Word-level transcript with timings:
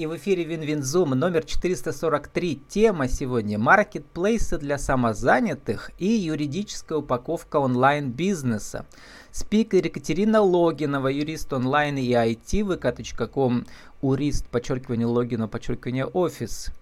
и 0.00 0.06
в 0.06 0.16
эфире 0.16 0.44
Win-Win 0.44 0.86
Zoom 0.86 1.10
номер 1.10 1.44
443. 1.44 2.62
Тема 2.70 3.06
сегодня– 3.06 3.58
маркетплейсы 3.58 4.56
для 4.56 4.78
самозанятых 4.78 5.90
и 5.98 6.06
юридическая 6.06 6.96
упаковка 6.96 7.56
онлайн-бизнеса. 7.56 8.86
Спикер 9.30 9.84
Екатерина 9.84 10.40
Логинова, 10.40 11.08
юрист 11.08 11.52
онлайн 11.52 11.98
и 11.98 12.08
IT, 12.12 12.62
vk.com, 12.62 13.66
urist, 14.00 14.46
подчеркивание 14.46 15.06
loginova, 15.06 15.48
подчеркивание 15.48 16.06
офис. 16.06 16.72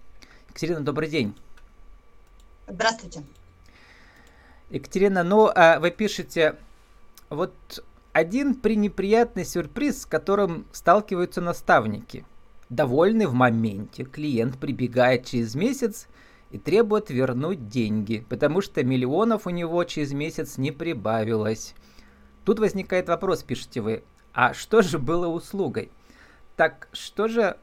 Екатерина, 0.47 0.79
добрый 0.79 1.09
день. 1.09 1.35
Здравствуйте. 2.69 3.23
Екатерина, 4.69 5.23
ну, 5.23 5.51
а 5.53 5.81
вы 5.81 5.91
пишете, 5.91 6.55
вот 7.29 7.83
один 8.13 8.55
пренеприятный 8.55 9.43
сюрприз, 9.43 10.03
с 10.03 10.05
которым 10.05 10.65
сталкиваются 10.71 11.41
наставники. 11.41 12.25
Довольный 12.69 13.25
в 13.25 13.33
моменте, 13.33 14.03
клиент 14.03 14.59
прибегает 14.59 15.25
через 15.25 15.55
месяц 15.55 16.07
и 16.51 16.59
требует 16.59 17.09
вернуть 17.09 17.67
деньги, 17.67 18.23
потому 18.29 18.61
что 18.61 18.83
миллионов 18.83 19.47
у 19.47 19.49
него 19.49 19.83
через 19.85 20.13
месяц 20.13 20.57
не 20.59 20.71
прибавилось. 20.71 21.73
Тут 22.45 22.59
возникает 22.59 23.07
вопрос, 23.07 23.41
пишете 23.41 23.81
вы, 23.81 24.03
а 24.33 24.53
что 24.53 24.83
же 24.83 24.99
было 24.99 25.27
услугой? 25.27 25.91
Так 26.55 26.89
что 26.93 27.27
же 27.27 27.57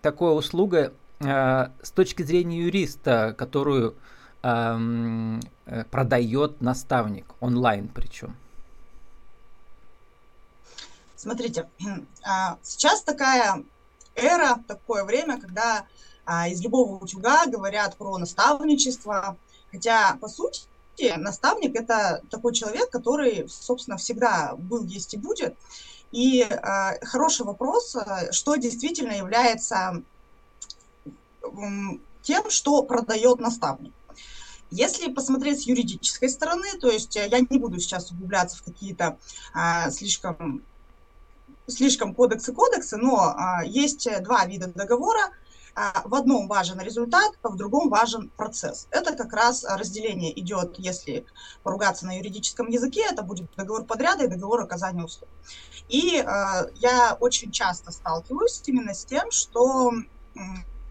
такое 0.00 0.32
услуга 0.32 0.94
э, 1.20 1.68
с 1.82 1.90
точки 1.90 2.22
зрения 2.22 2.62
юриста, 2.62 3.34
которую 3.36 3.94
эм, 4.42 5.40
э, 5.66 5.84
продает 5.90 6.62
наставник 6.62 7.26
онлайн 7.40 7.88
причем? 7.88 8.36
Смотрите, 11.14 11.68
а, 12.24 12.58
сейчас 12.62 13.02
такая 13.02 13.62
эра, 14.16 14.62
такое 14.66 15.04
время, 15.04 15.40
когда 15.40 15.86
а, 16.24 16.48
из 16.48 16.60
любого 16.62 16.96
утюга 16.96 17.46
говорят 17.46 17.96
про 17.96 18.18
наставничество, 18.18 19.36
хотя, 19.70 20.16
по 20.20 20.28
сути, 20.28 20.66
наставник– 21.16 21.74
это 21.76 22.22
такой 22.30 22.54
человек, 22.54 22.90
который, 22.90 23.48
собственно, 23.48 23.96
всегда 23.96 24.54
был, 24.56 24.84
есть 24.84 25.14
и 25.14 25.18
будет. 25.18 25.56
И 26.10 26.42
э, 26.42 27.04
хороший 27.04 27.44
вопрос, 27.44 27.94
что 28.30 28.56
действительно 28.56 29.12
является 29.12 30.02
тем, 32.22 32.50
что 32.50 32.82
продает 32.82 33.40
наставник. 33.40 33.92
Если 34.70 35.12
посмотреть 35.12 35.62
с 35.62 35.66
юридической 35.66 36.28
стороны, 36.28 36.66
то 36.80 36.90
есть 36.90 37.14
я 37.14 37.38
не 37.38 37.58
буду 37.58 37.78
сейчас 37.78 38.10
углубляться 38.10 38.56
в 38.56 38.62
какие-то 38.62 39.16
э, 39.54 39.90
слишком 39.90 40.62
слишком 41.66 42.14
кодексы-кодексы, 42.14 42.96
но 42.96 43.34
а, 43.36 43.64
есть 43.64 44.08
два 44.22 44.44
вида 44.46 44.68
договора. 44.68 45.30
А, 45.78 46.02
в 46.06 46.14
одном 46.14 46.48
важен 46.48 46.80
результат, 46.80 47.32
а 47.42 47.50
в 47.50 47.56
другом 47.56 47.90
важен 47.90 48.30
процесс. 48.30 48.88
Это 48.90 49.14
как 49.14 49.34
раз 49.34 49.62
разделение 49.62 50.38
идет, 50.40 50.76
если 50.78 51.26
поругаться 51.62 52.06
на 52.06 52.16
юридическом 52.16 52.68
языке, 52.68 53.02
это 53.10 53.22
будет 53.22 53.50
договор 53.56 53.84
подряда 53.84 54.24
и 54.24 54.28
договор 54.28 54.62
оказания 54.62 55.04
услуг. 55.04 55.28
И 55.88 56.18
а, 56.18 56.66
я 56.76 57.16
очень 57.20 57.52
часто 57.52 57.92
сталкиваюсь 57.92 58.62
именно 58.64 58.94
с 58.94 59.04
тем, 59.04 59.30
что 59.30 59.92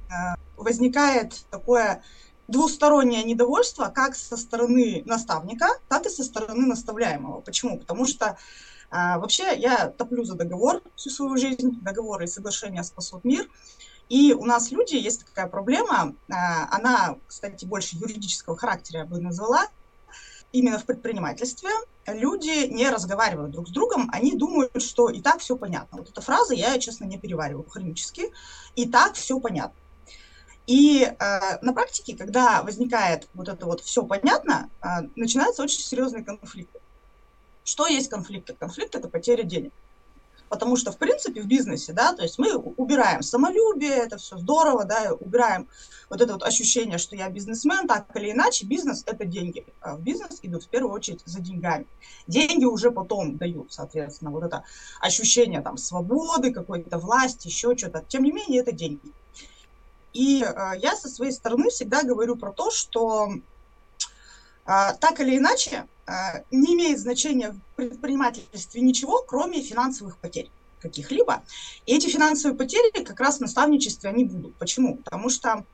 а, 0.08 0.36
возникает 0.56 1.46
такое 1.50 2.04
двустороннее 2.48 3.24
недовольство 3.24 3.86
как 3.88 4.16
со 4.16 4.38
стороны 4.38 5.02
наставника, 5.08 5.68
так 5.90 6.06
и 6.06 6.10
со 6.10 6.24
стороны 6.24 6.68
наставляемого. 6.68 7.42
Почему? 7.42 7.80
Потому 7.80 8.06
что 8.06 8.38
а, 8.90 9.20
вообще 9.20 9.56
я 9.58 9.88
топлю 9.88 10.24
за 10.24 10.36
договор 10.36 10.82
всю 10.96 11.10
свою 11.10 11.38
жизнь. 11.38 11.80
Договоры 11.82 12.26
и 12.26 12.28
соглашения 12.28 12.84
спасут 12.84 13.24
мир. 13.24 13.50
И 14.10 14.34
у 14.34 14.46
нас 14.46 14.72
люди, 14.72 14.96
есть 14.96 15.26
такая 15.26 15.48
проблема, 15.48 16.16
а, 16.32 16.76
она, 16.76 17.18
кстати, 17.28 17.66
больше 17.66 17.96
юридического 17.96 18.56
характера, 18.56 19.00
я 19.00 19.06
бы 19.06 19.20
назвала, 19.20 19.68
именно 20.52 20.80
в 20.80 20.86
предпринимательстве 20.86 21.70
люди 22.08 22.68
не 22.68 22.90
разговаривают 22.90 23.52
друг 23.52 23.68
с 23.68 23.72
другом, 23.72 24.10
они 24.14 24.36
думают, 24.36 24.82
что 24.82 25.10
и 25.10 25.22
так 25.22 25.40
все 25.40 25.58
понятно. 25.58 25.98
Вот 25.98 26.10
эта 26.10 26.22
фраза 26.22 26.54
я, 26.54 26.78
честно, 26.80 27.06
не 27.06 27.18
перевариваю 27.18 27.68
хронически. 27.68 28.32
И 28.76 28.88
так 28.88 29.16
все 29.16 29.40
понятно. 29.40 29.80
И 30.68 31.04
э, 31.04 31.58
на 31.62 31.74
практике, 31.74 32.16
когда 32.18 32.64
возникает 32.64 33.28
вот 33.34 33.50
это 33.50 33.66
вот 33.66 33.82
все 33.82 34.04
понятно, 34.04 34.70
э, 34.82 35.08
начинаются 35.16 35.62
очень 35.62 35.82
серьезные 35.82 36.24
конфликты. 36.24 36.80
Что 37.66 37.88
есть 37.88 38.10
конфликты? 38.10 38.54
Конфликт– 38.54 38.96
это 38.96 39.10
потеря 39.10 39.44
денег. 39.44 39.74
Потому 40.48 40.78
что, 40.78 40.92
в 40.92 40.98
принципе, 40.98 41.42
в 41.42 41.48
бизнесе, 41.48 41.92
да, 41.92 42.14
то 42.14 42.22
есть 42.22 42.38
мы 42.38 42.56
убираем 42.56 43.24
самолюбие, 43.24 43.96
это 43.96 44.18
все 44.18 44.38
здорово, 44.38 44.86
да, 44.86 45.12
убираем 45.20 45.68
вот 46.08 46.22
это 46.22 46.34
вот 46.34 46.44
ощущение, 46.44 47.00
что 47.00 47.16
я 47.16 47.28
бизнесмен, 47.30 47.88
так 47.88 48.06
или 48.16 48.32
иначе, 48.32 48.68
бизнес– 48.68 49.04
это 49.08 49.26
деньги. 49.26 49.66
А 49.82 49.96
в 49.96 50.02
бизнес 50.02 50.40
идут 50.44 50.66
в 50.66 50.68
первую 50.68 50.94
очередь 50.94 51.24
за 51.26 51.40
деньгами. 51.40 51.88
Деньги 52.28 52.64
уже 52.64 52.92
потом 52.92 53.38
дают, 53.38 53.74
соответственно, 53.74 54.30
вот 54.30 54.44
это 54.44 54.64
ощущение 55.02 55.62
там 55.62 55.78
свободы, 55.78 56.54
какой-то 56.54 57.00
власти, 57.00 57.48
еще 57.48 57.76
что-то. 57.76 58.06
Тем 58.08 58.24
не 58.24 58.32
менее, 58.32 58.62
это 58.62 58.72
деньги. 58.72 59.12
И 60.14 60.44
э, 60.44 60.72
я 60.78 60.96
со 60.96 61.10
своей 61.10 61.32
стороны 61.32 61.70
всегда 61.72 62.04
говорю 62.04 62.36
про 62.36 62.54
то, 62.54 62.70
что 62.70 63.32
э, 63.34 63.40
так 64.66 65.20
или 65.20 65.38
иначе, 65.38 65.88
не 66.52 66.76
имеет 66.76 67.00
значения 67.00 67.52
в 67.52 67.76
предпринимательстве 67.76 68.82
ничего, 68.82 69.24
кроме 69.28 69.62
финансовых 69.62 70.18
потерь 70.18 70.50
каких-либо. 70.80 71.44
И 71.86 71.96
эти 71.96 72.08
финансовые 72.08 72.58
потери 72.58 73.04
как 73.04 73.20
раз 73.20 73.38
в 73.38 73.42
наставничестве 73.42 74.10
они 74.10 74.26
будут. 74.26 74.56
Почему? 74.56 74.98
Потому 74.98 75.30
что, 75.30 75.66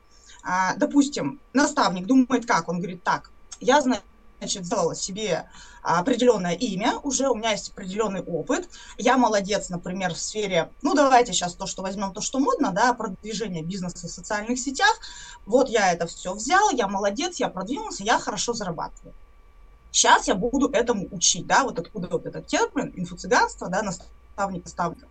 а, 0.43 0.75
допустим, 0.75 1.39
наставник 1.53 2.05
думает 2.05 2.45
как? 2.45 2.69
Он 2.69 2.77
говорит, 2.77 3.03
так, 3.03 3.29
я, 3.59 3.81
значит, 3.81 4.65
сделала 4.65 4.95
себе 4.95 5.49
определенное 5.83 6.53
имя, 6.53 6.99
уже 7.03 7.27
у 7.29 7.35
меня 7.35 7.51
есть 7.51 7.71
определенный 7.71 8.21
опыт. 8.21 8.69
Я 8.97 9.17
молодец, 9.17 9.69
например, 9.69 10.13
в 10.13 10.19
сфере, 10.19 10.71
ну, 10.81 10.93
давайте 10.93 11.33
сейчас 11.33 11.55
то, 11.55 11.65
что 11.65 11.81
возьмем, 11.81 12.13
то, 12.13 12.21
что 12.21 12.39
модно, 12.39 12.71
да, 12.71 12.93
продвижение 12.93 13.63
бизнеса 13.63 14.07
в 14.07 14.11
социальных 14.11 14.59
сетях. 14.59 14.99
Вот 15.45 15.69
я 15.69 15.91
это 15.91 16.07
все 16.07 16.33
взял, 16.33 16.69
я 16.71 16.87
молодец, 16.87 17.37
я 17.37 17.49
продвинулся, 17.49 18.03
я 18.03 18.19
хорошо 18.19 18.53
зарабатываю. 18.53 19.13
Сейчас 19.91 20.27
я 20.27 20.35
буду 20.35 20.69
этому 20.69 21.07
учить, 21.11 21.45
да, 21.47 21.63
вот 21.63 21.79
откуда 21.79 22.07
вот 22.07 22.25
этот 22.25 22.47
термин, 22.47 22.93
инфо-цыганство, 22.95 23.67
да, 23.69 23.81
наставник 23.81 24.63
наставника. 24.63 25.07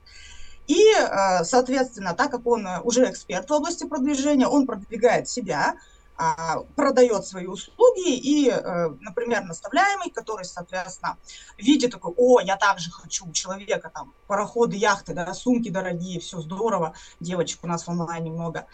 И, 0.66 0.92
э, 0.94 1.44
соответственно, 1.44 2.14
так 2.14 2.30
как 2.30 2.46
он 2.46 2.66
уже 2.84 3.10
эксперт 3.10 3.48
в 3.48 3.52
области 3.52 3.86
продвижения, 3.86 4.46
он 4.46 4.66
продвигает 4.66 5.28
себя, 5.28 5.74
а, 6.22 6.60
продает 6.76 7.24
свои 7.24 7.46
услуги, 7.46 8.14
и, 8.14 8.50
э, 8.50 8.88
например, 9.00 9.42
наставляемый, 9.44 10.10
который, 10.10 10.44
соответственно, 10.44 11.16
видит 11.56 11.92
такой, 11.92 12.12
о, 12.14 12.40
я 12.40 12.58
также 12.58 12.90
хочу 12.90 13.26
у 13.26 13.32
человека 13.32 13.90
там 13.92 14.12
пароходы, 14.26 14.76
яхты, 14.76 15.14
да, 15.14 15.32
сумки 15.32 15.70
дорогие, 15.70 16.20
все 16.20 16.42
здорово, 16.42 16.92
девочек 17.20 17.60
у 17.62 17.66
нас 17.66 17.86
в 17.86 17.90
онлайне 17.90 18.30
много, 18.30 18.66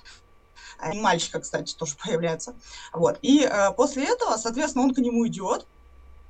и 0.93 0.99
мальчика, 0.99 1.39
кстати, 1.39 1.72
тоже 1.77 1.95
появляется. 2.05 2.56
Вот. 2.93 3.21
И 3.22 3.45
э, 3.45 3.71
после 3.77 4.06
этого, 4.06 4.37
соответственно, 4.39 4.84
он 4.84 4.93
к 4.93 4.99
нему 4.99 5.25
идет, 5.28 5.69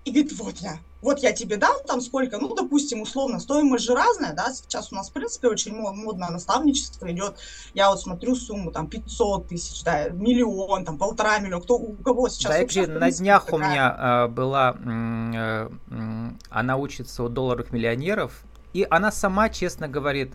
и 0.07 0.13
говорит, 0.13 0.39
вот 0.39 0.59
я, 0.59 0.79
вот 1.03 1.19
я 1.19 1.33
тебе 1.33 1.57
дам 1.57 1.75
там 1.85 2.01
сколько, 2.01 2.39
ну, 2.39 2.55
допустим, 2.55 3.03
условно, 3.03 3.41
стоимость 3.41 3.85
же 3.85 3.95
разная, 3.95 4.35
да, 4.35 4.53
сейчас 4.53 4.93
у 4.93 4.95
нас, 4.95 5.11
в 5.11 5.13
принципе, 5.13 5.49
очень 5.49 5.75
модно 5.75 6.31
наставничество 6.31 7.11
идет, 7.11 7.39
я 7.75 7.91
вот 7.91 8.01
смотрю 8.01 8.37
сумму, 8.37 8.71
там, 8.71 8.87
500 8.87 9.49
тысяч, 9.49 9.83
да, 9.83 10.09
миллион, 10.11 10.85
там, 10.85 10.97
полтора 10.97 11.41
миллиона, 11.41 11.61
кто, 11.61 11.75
у 11.75 11.95
кого 11.95 12.29
сейчас 12.29 12.53
Да, 12.53 12.61
вообще, 12.61 12.87
на 12.87 13.11
днях 13.11 13.47
такая... 13.47 13.61
у 13.61 13.63
меня 13.65 13.97
э, 13.99 14.29
была, 14.29 14.77
э, 14.79 15.71
э, 15.91 16.31
она 16.51 16.77
учится 16.77 17.25
у 17.25 17.29
долларовых 17.29 17.73
миллионеров, 17.73 18.45
и 18.73 18.87
она 18.89 19.11
сама 19.11 19.49
честно 19.49 19.89
говорит, 19.89 20.35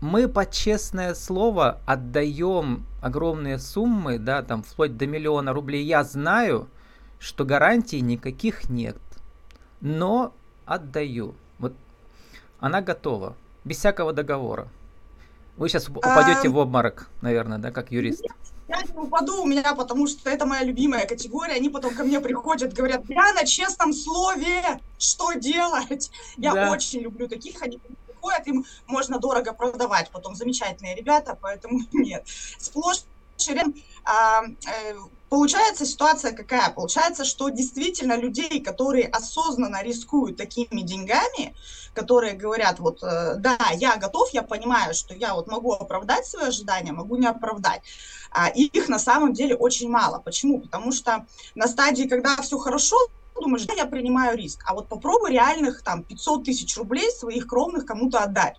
мы 0.00 0.26
под 0.26 0.52
честное 0.52 1.14
слово 1.14 1.80
отдаем 1.84 2.86
огромные 3.02 3.58
суммы, 3.58 4.18
да, 4.18 4.42
там, 4.42 4.62
вплоть 4.62 4.96
до 4.96 5.06
миллиона 5.06 5.52
рублей, 5.52 5.84
я 5.84 6.02
знаю, 6.02 6.68
что 7.22 7.44
гарантий 7.44 8.00
никаких 8.00 8.68
нет, 8.68 8.96
но 9.80 10.34
отдаю. 10.66 11.34
Вот 11.58 11.72
она 12.58 12.80
готова, 12.82 13.36
без 13.64 13.78
всякого 13.78 14.12
договора. 14.12 14.68
Вы 15.56 15.68
сейчас 15.68 15.88
упадете 15.88 16.48
а... 16.48 16.50
в 16.50 16.56
обморок, 16.56 17.08
наверное, 17.20 17.58
да, 17.58 17.70
как 17.70 17.92
юрист. 17.92 18.24
Я 18.66 18.82
не 18.82 18.98
упаду 18.98 19.42
у 19.42 19.46
меня, 19.46 19.74
потому 19.74 20.08
что 20.08 20.30
это 20.30 20.46
моя 20.46 20.64
любимая 20.64 21.06
категория. 21.06 21.54
Они 21.54 21.68
потом 21.68 21.94
ко 21.94 22.02
мне 22.02 22.20
приходят, 22.20 22.72
говорят, 22.72 23.04
я 23.08 23.32
на 23.34 23.44
честном 23.44 23.92
слове, 23.92 24.80
что 24.98 25.34
делать? 25.34 26.10
Я 26.38 26.54
да. 26.54 26.70
очень 26.72 27.00
люблю 27.02 27.28
таких, 27.28 27.62
они 27.62 27.78
приходят, 27.78 28.46
им 28.48 28.64
можно 28.86 29.20
дорого 29.20 29.52
продавать, 29.52 30.10
потом 30.10 30.34
замечательные 30.34 30.96
ребята, 30.96 31.38
поэтому 31.40 31.82
нет. 31.92 32.26
Сплошь 32.58 33.04
а, 34.04 34.42
э, 34.44 34.94
получается 35.32 35.86
ситуация 35.86 36.32
какая? 36.32 36.68
Получается, 36.68 37.24
что 37.24 37.48
действительно 37.48 38.18
людей, 38.18 38.62
которые 38.62 39.06
осознанно 39.06 39.82
рискуют 39.82 40.36
такими 40.36 40.82
деньгами, 40.82 41.56
которые 41.94 42.34
говорят, 42.34 42.80
вот, 42.80 43.02
э, 43.02 43.36
да, 43.38 43.56
я 43.76 43.96
готов, 43.96 44.28
я 44.34 44.42
понимаю, 44.42 44.92
что 44.92 45.14
я 45.14 45.34
вот 45.34 45.46
могу 45.46 45.72
оправдать 45.72 46.26
свои 46.26 46.48
ожидания, 46.48 46.92
могу 46.92 47.16
не 47.16 47.26
оправдать. 47.26 47.80
А, 48.30 48.50
их 48.50 48.90
на 48.90 48.98
самом 48.98 49.32
деле 49.32 49.56
очень 49.56 49.88
мало. 49.88 50.18
Почему? 50.18 50.60
Потому 50.60 50.92
что 50.92 51.24
на 51.54 51.66
стадии, 51.66 52.04
когда 52.04 52.36
все 52.36 52.58
хорошо, 52.58 52.98
думаешь, 53.34 53.64
да, 53.64 53.72
я 53.72 53.86
принимаю 53.86 54.36
риск. 54.36 54.62
А 54.66 54.74
вот 54.74 54.88
попробуй 54.88 55.30
реальных 55.30 55.82
там 55.82 56.02
500 56.02 56.44
тысяч 56.44 56.76
рублей 56.76 57.10
своих 57.10 57.46
кровных 57.46 57.86
кому-то 57.86 58.18
отдать. 58.18 58.58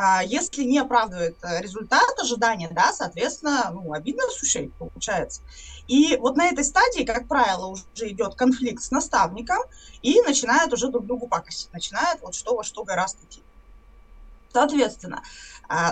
А, 0.00 0.22
если 0.22 0.62
не 0.62 0.78
оправдывает 0.78 1.36
э, 1.42 1.60
результат 1.60 2.16
ожидания, 2.20 2.70
да, 2.70 2.92
соответственно, 2.92 3.70
ну, 3.72 3.92
обидно 3.92 4.22
с 4.30 4.40
ушей 4.40 4.72
получается. 4.78 5.42
И 5.88 6.16
вот 6.16 6.36
на 6.36 6.46
этой 6.46 6.64
стадии, 6.64 7.02
как 7.02 7.26
правило, 7.26 7.66
уже 7.66 7.84
идет 8.02 8.36
конфликт 8.36 8.80
с 8.80 8.92
наставником 8.92 9.58
и 10.00 10.20
начинают 10.20 10.72
уже 10.72 10.88
друг 10.88 11.04
другу 11.04 11.26
пакостить, 11.26 11.72
начинают 11.72 12.20
вот 12.22 12.36
что 12.36 12.54
во 12.54 12.62
что 12.62 12.84
гораздо 12.84 13.24
идти. 13.24 13.42
Соответственно, 14.52 15.20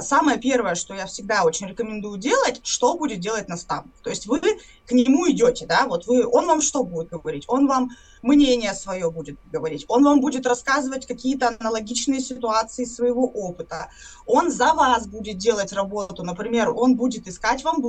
самое 0.03 0.39
первое, 0.39 0.75
что 0.75 0.95
я 0.95 1.07
всегда 1.07 1.45
очень 1.45 1.67
рекомендую 1.67 2.19
делать, 2.19 2.61
что 2.65 2.97
будет 2.97 3.21
делать 3.21 3.49
наставник. 3.49 3.93
То 4.03 4.11
есть 4.11 4.27
вы 4.27 4.41
к 4.41 4.93
нему 4.93 5.31
идете, 5.31 5.67
да, 5.67 5.87
вот 5.87 6.07
вы, 6.07 6.27
он 6.27 6.47
вам 6.47 6.63
что 6.63 6.83
будет 6.83 7.11
говорить? 7.11 7.45
Он 7.49 7.67
вам 7.67 7.91
мнение 8.23 8.73
свое 8.75 9.11
будет 9.11 9.39
говорить, 9.53 9.85
он 9.89 10.05
вам 10.05 10.21
будет 10.21 10.47
рассказывать 10.47 11.07
какие-то 11.07 11.57
аналогичные 11.61 12.21
ситуации 12.21 12.85
своего 12.85 13.27
опыта, 13.27 13.89
он 14.25 14.51
за 14.51 14.73
вас 14.75 15.07
будет 15.07 15.39
делать 15.39 15.73
работу, 15.73 16.23
например, 16.25 16.71
он 16.71 16.97
будет 16.97 17.29
искать 17.29 17.63
вам 17.63 17.83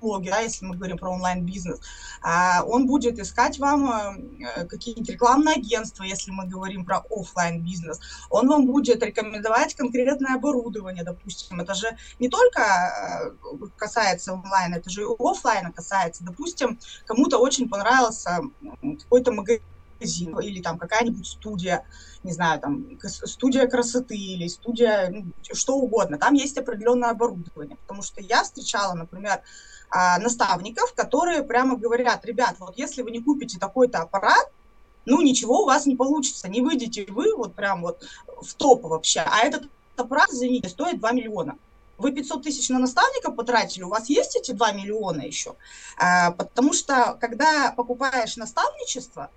блоге, 0.00 0.30
да, 0.30 0.40
если 0.40 0.64
мы 0.64 0.76
говорим 0.76 0.98
про 0.98 1.10
онлайн-бизнес, 1.10 1.80
а, 2.22 2.62
он 2.64 2.86
будет 2.86 3.18
искать 3.18 3.58
вам 3.58 3.90
э, 3.90 4.66
какие-нибудь 4.66 5.10
рекламные 5.10 5.56
агентства, 5.56 6.04
если 6.04 6.30
мы 6.30 6.46
говорим 6.46 6.84
про 6.84 7.04
офлайн 7.10 7.62
бизнес 7.62 8.00
Он 8.30 8.48
вам 8.48 8.66
будет 8.66 9.02
рекомендовать 9.02 9.74
конкретное 9.74 10.34
оборудование, 10.36 11.04
допустим. 11.04 11.60
Это 11.60 11.74
же 11.74 11.96
не 12.18 12.28
только 12.28 12.62
э, 12.62 13.66
касается 13.76 14.34
онлайн, 14.34 14.74
это 14.74 14.90
же 14.90 15.02
и 15.02 15.06
офлайна 15.18 15.72
касается. 15.72 16.24
Допустим, 16.24 16.78
кому-то 17.06 17.38
очень 17.38 17.68
понравился 17.68 18.40
какой-то 18.82 19.32
магазин, 19.32 20.38
или 20.40 20.62
там 20.62 20.78
какая-нибудь 20.78 21.26
студия, 21.26 21.84
не 22.22 22.32
знаю, 22.32 22.60
там 22.60 22.98
студия 23.04 23.66
красоты 23.66 24.16
или 24.16 24.48
студия, 24.48 25.10
ну, 25.10 25.32
что 25.52 25.76
угодно. 25.76 26.18
Там 26.18 26.34
есть 26.34 26.56
определенное 26.58 27.10
оборудование, 27.10 27.76
потому 27.76 28.02
что 28.02 28.20
я 28.20 28.42
встречала, 28.42 28.94
например, 28.94 29.42
а, 29.90 30.18
наставников, 30.18 30.94
которые 30.94 31.42
прямо 31.42 31.76
говорят, 31.76 32.24
ребят, 32.24 32.56
вот 32.60 32.78
если 32.78 33.02
вы 33.02 33.10
не 33.10 33.20
купите 33.20 33.58
такой-то 33.58 33.98
аппарат, 33.98 34.50
ну 35.04 35.20
ничего 35.20 35.62
у 35.62 35.66
вас 35.66 35.86
не 35.86 35.96
получится, 35.96 36.48
не 36.48 36.60
выйдете 36.60 37.06
вы 37.08 37.34
вот 37.34 37.54
прям 37.54 37.82
вот 37.82 38.04
в 38.40 38.54
топ 38.54 38.84
вообще, 38.84 39.20
а 39.20 39.40
этот 39.40 39.64
аппарат, 39.96 40.30
извините, 40.30 40.68
стоит 40.68 41.00
2 41.00 41.12
миллиона. 41.12 41.58
Вы 41.98 42.12
500 42.12 42.42
тысяч 42.44 42.68
на 42.70 42.78
наставника 42.78 43.30
потратили, 43.30 43.82
у 43.82 43.88
вас 43.88 44.08
есть 44.08 44.36
эти 44.36 44.52
2 44.52 44.72
миллиона 44.72 45.22
еще? 45.22 45.56
А, 45.98 46.30
потому 46.30 46.72
что, 46.72 47.18
когда 47.20 47.72
покупаешь 47.76 48.36
наставничество, 48.36 49.30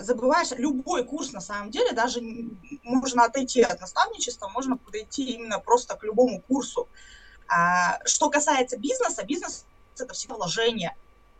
забываешь, 0.00 0.52
любой 0.52 1.04
курс 1.04 1.32
на 1.32 1.40
самом 1.40 1.70
деле, 1.70 1.92
даже 1.92 2.22
можно 2.82 3.24
отойти 3.24 3.62
от 3.62 3.80
наставничества, 3.80 4.48
можно 4.48 4.76
подойти 4.76 5.32
именно 5.32 5.58
просто 5.58 5.96
к 5.96 6.04
любому 6.04 6.40
курсу. 6.40 6.88
А, 7.48 7.98
что 8.06 8.30
касается 8.30 8.78
бизнеса, 8.78 9.24
бизнес 9.24 9.66
это 10.00 10.14
все 10.14 10.28
вложения. 10.28 10.96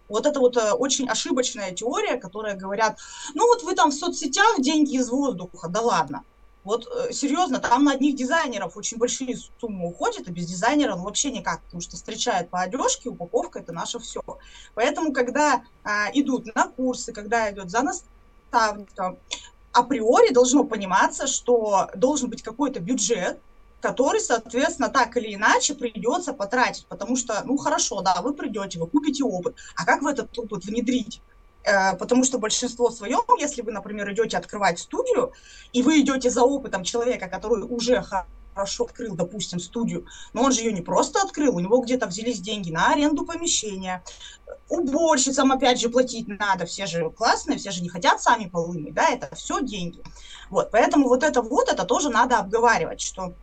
Вот 0.08 0.26
это 0.26 0.40
вот 0.40 0.56
э, 0.56 0.72
очень 0.72 1.08
ошибочная 1.08 1.72
теория, 1.72 2.16
которая 2.16 2.54
говорят, 2.54 2.98
ну 3.34 3.46
вот 3.46 3.62
вы 3.62 3.74
там 3.74 3.90
в 3.90 3.94
соцсетях 3.94 4.60
деньги 4.60 4.96
из 4.96 5.08
воздуха, 5.08 5.68
да 5.68 5.80
ладно. 5.80 6.24
Вот 6.64 6.86
э, 6.86 7.12
серьезно, 7.12 7.58
там 7.58 7.84
на 7.84 7.92
одних 7.92 8.14
дизайнеров 8.14 8.76
очень 8.76 8.98
большие 8.98 9.36
суммы 9.60 9.88
уходят, 9.88 10.28
а 10.28 10.30
без 10.30 10.46
дизайнера 10.46 10.94
ну, 10.94 11.04
вообще 11.04 11.32
никак, 11.32 11.62
потому 11.62 11.80
что 11.80 11.96
встречают 11.96 12.50
по 12.50 12.60
одежке, 12.60 13.08
упаковка 13.08 13.58
это 13.58 13.72
наше 13.72 13.98
все. 13.98 14.22
Поэтому, 14.74 15.12
когда 15.12 15.62
а, 15.82 16.08
идут 16.12 16.54
на 16.54 16.68
курсы, 16.68 17.12
когда 17.12 17.50
идет 17.50 17.70
за 17.70 17.82
наставником, 17.82 19.18
априори 19.72 20.32
должно 20.32 20.64
пониматься, 20.64 21.26
что 21.26 21.90
должен 21.96 22.30
быть 22.30 22.42
какой-то 22.42 22.78
бюджет, 22.78 23.40
который, 23.82 24.20
соответственно, 24.20 24.88
так 24.88 25.16
или 25.16 25.34
иначе 25.34 25.74
придется 25.74 26.32
потратить, 26.32 26.86
потому 26.86 27.16
что, 27.16 27.42
ну 27.44 27.56
хорошо, 27.58 28.00
да, 28.00 28.22
вы 28.22 28.32
придете, 28.32 28.78
вы 28.78 28.86
купите 28.86 29.24
опыт, 29.24 29.56
а 29.76 29.84
как 29.84 30.02
вы 30.02 30.12
этот 30.12 30.38
опыт 30.38 30.64
внедрить? 30.64 31.20
Э, 31.64 31.96
потому 31.96 32.24
что 32.24 32.38
большинство 32.38 32.90
своем, 32.90 33.20
если 33.38 33.62
вы, 33.62 33.72
например, 33.72 34.10
идете 34.12 34.36
открывать 34.36 34.78
студию, 34.78 35.32
и 35.72 35.82
вы 35.82 36.00
идете 36.00 36.30
за 36.30 36.42
опытом 36.42 36.84
человека, 36.84 37.28
который 37.28 37.64
уже 37.64 38.02
хорошо 38.54 38.84
открыл, 38.84 39.14
допустим, 39.14 39.58
студию, 39.58 40.06
но 40.32 40.42
он 40.42 40.52
же 40.52 40.60
ее 40.60 40.72
не 40.72 40.82
просто 40.82 41.20
открыл, 41.20 41.56
у 41.56 41.60
него 41.60 41.80
где-то 41.80 42.06
взялись 42.06 42.40
деньги 42.40 42.70
на 42.70 42.92
аренду 42.92 43.24
помещения, 43.24 44.02
уборщицам, 44.68 45.52
опять 45.52 45.80
же, 45.80 45.88
платить 45.88 46.28
надо, 46.28 46.66
все 46.66 46.86
же 46.86 47.10
классные, 47.10 47.58
все 47.58 47.70
же 47.70 47.82
не 47.82 47.88
хотят 47.88 48.20
сами 48.20 48.46
полы 48.46 48.90
да, 48.92 49.08
это 49.08 49.34
все 49.34 49.60
деньги. 49.60 50.02
Вот, 50.50 50.70
поэтому 50.70 51.08
вот 51.08 51.22
это 51.22 51.42
вот, 51.42 51.68
это 51.68 51.84
тоже 51.84 52.10
надо 52.10 52.38
обговаривать, 52.38 53.00
что 53.00 53.34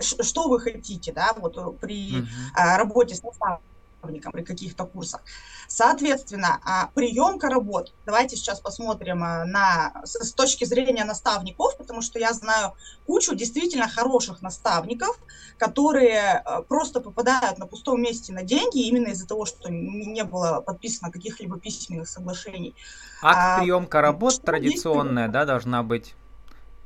что 0.00 0.48
вы 0.48 0.60
хотите, 0.60 1.12
да, 1.12 1.32
вот 1.36 1.56
э, 1.56 1.70
при 1.80 2.20
uh 2.20 2.76
работе 2.76 3.14
с 3.14 3.22
наставником, 3.22 4.32
при 4.32 4.42
каких-то 4.42 4.84
курсах. 4.86 5.20
Соответственно, 5.68 6.58
а, 6.64 6.88
приемка 6.94 7.48
работ. 7.48 7.92
Давайте 8.06 8.36
сейчас 8.36 8.58
посмотрим 8.60 9.20
на, 9.20 9.92
с 10.04 10.32
точки 10.32 10.64
зрения 10.64 11.04
наставников, 11.04 11.76
потому 11.76 12.00
что 12.00 12.18
я 12.18 12.32
знаю 12.32 12.72
кучу 13.06 13.34
действительно 13.34 13.88
хороших 13.88 14.40
наставников, 14.42 15.18
которые 15.58 16.42
просто 16.68 17.00
попадают 17.00 17.58
на 17.58 17.66
пустом 17.66 18.00
месте 18.02 18.32
на 18.32 18.42
деньги 18.42 18.86
именно 18.88 19.08
из-за 19.08 19.28
того, 19.28 19.44
что 19.44 19.68
не 19.70 20.24
было 20.24 20.60
подписано 20.60 21.12
каких-либо 21.12 21.60
письменных 21.60 22.08
соглашений. 22.08 22.74
Акт 23.22 23.38
а, 23.38 23.60
приемка 23.60 24.00
работ 24.00 24.40
традиционная, 24.42 25.28
да, 25.28 25.44
должна 25.44 25.82
быть 25.82 26.14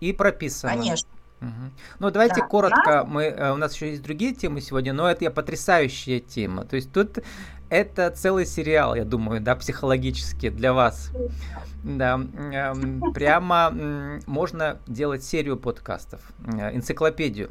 и 0.01 0.13
прописана. 0.13 0.75
Конечно. 0.75 1.09
Угу. 1.45 1.71
Ну, 1.99 2.11
давайте 2.11 2.41
да, 2.41 2.47
коротко. 2.47 2.83
Да? 2.87 3.05
Мы, 3.05 3.25
э, 3.25 3.53
у 3.53 3.57
нас 3.57 3.75
еще 3.75 3.91
есть 3.91 4.03
другие 4.03 4.35
темы 4.35 4.61
сегодня, 4.61 4.93
но 4.93 5.11
это 5.11 5.31
потрясающая 5.31 6.21
тема. 6.21 6.65
То 6.65 6.77
есть 6.77 6.93
тут 6.93 7.19
это 7.69 8.11
целый 8.11 8.47
сериал, 8.47 8.95
я 8.95 9.05
думаю, 9.05 9.41
да, 9.41 9.55
психологически 9.57 10.49
для 10.51 10.73
вас. 10.73 11.11
Да, 11.83 12.15
эм, 12.15 13.13
прямо 13.13 14.21
можно 14.27 14.79
делать 14.87 15.23
серию 15.23 15.59
подкастов, 15.59 16.21
э, 16.47 16.75
энциклопедию 16.75 17.51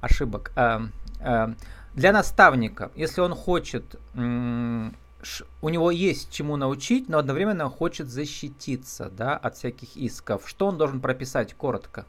ошибок. 0.00 0.50
Эм, 0.56 0.92
эм, 1.20 1.56
для 1.94 2.12
наставника, 2.12 2.90
если 2.96 3.20
он 3.20 3.34
хочет, 3.34 3.96
у 4.14 5.68
него 5.68 5.90
есть 5.90 6.30
чему 6.32 6.56
научить, 6.56 7.08
но 7.08 7.18
одновременно 7.18 7.68
хочет 7.68 8.08
защититься 8.08 9.10
да, 9.10 9.36
от 9.36 9.56
всяких 9.56 9.96
исков, 9.96 10.48
что 10.48 10.66
он 10.66 10.78
должен 10.78 11.00
прописать 11.00 11.54
коротко? 11.54 12.06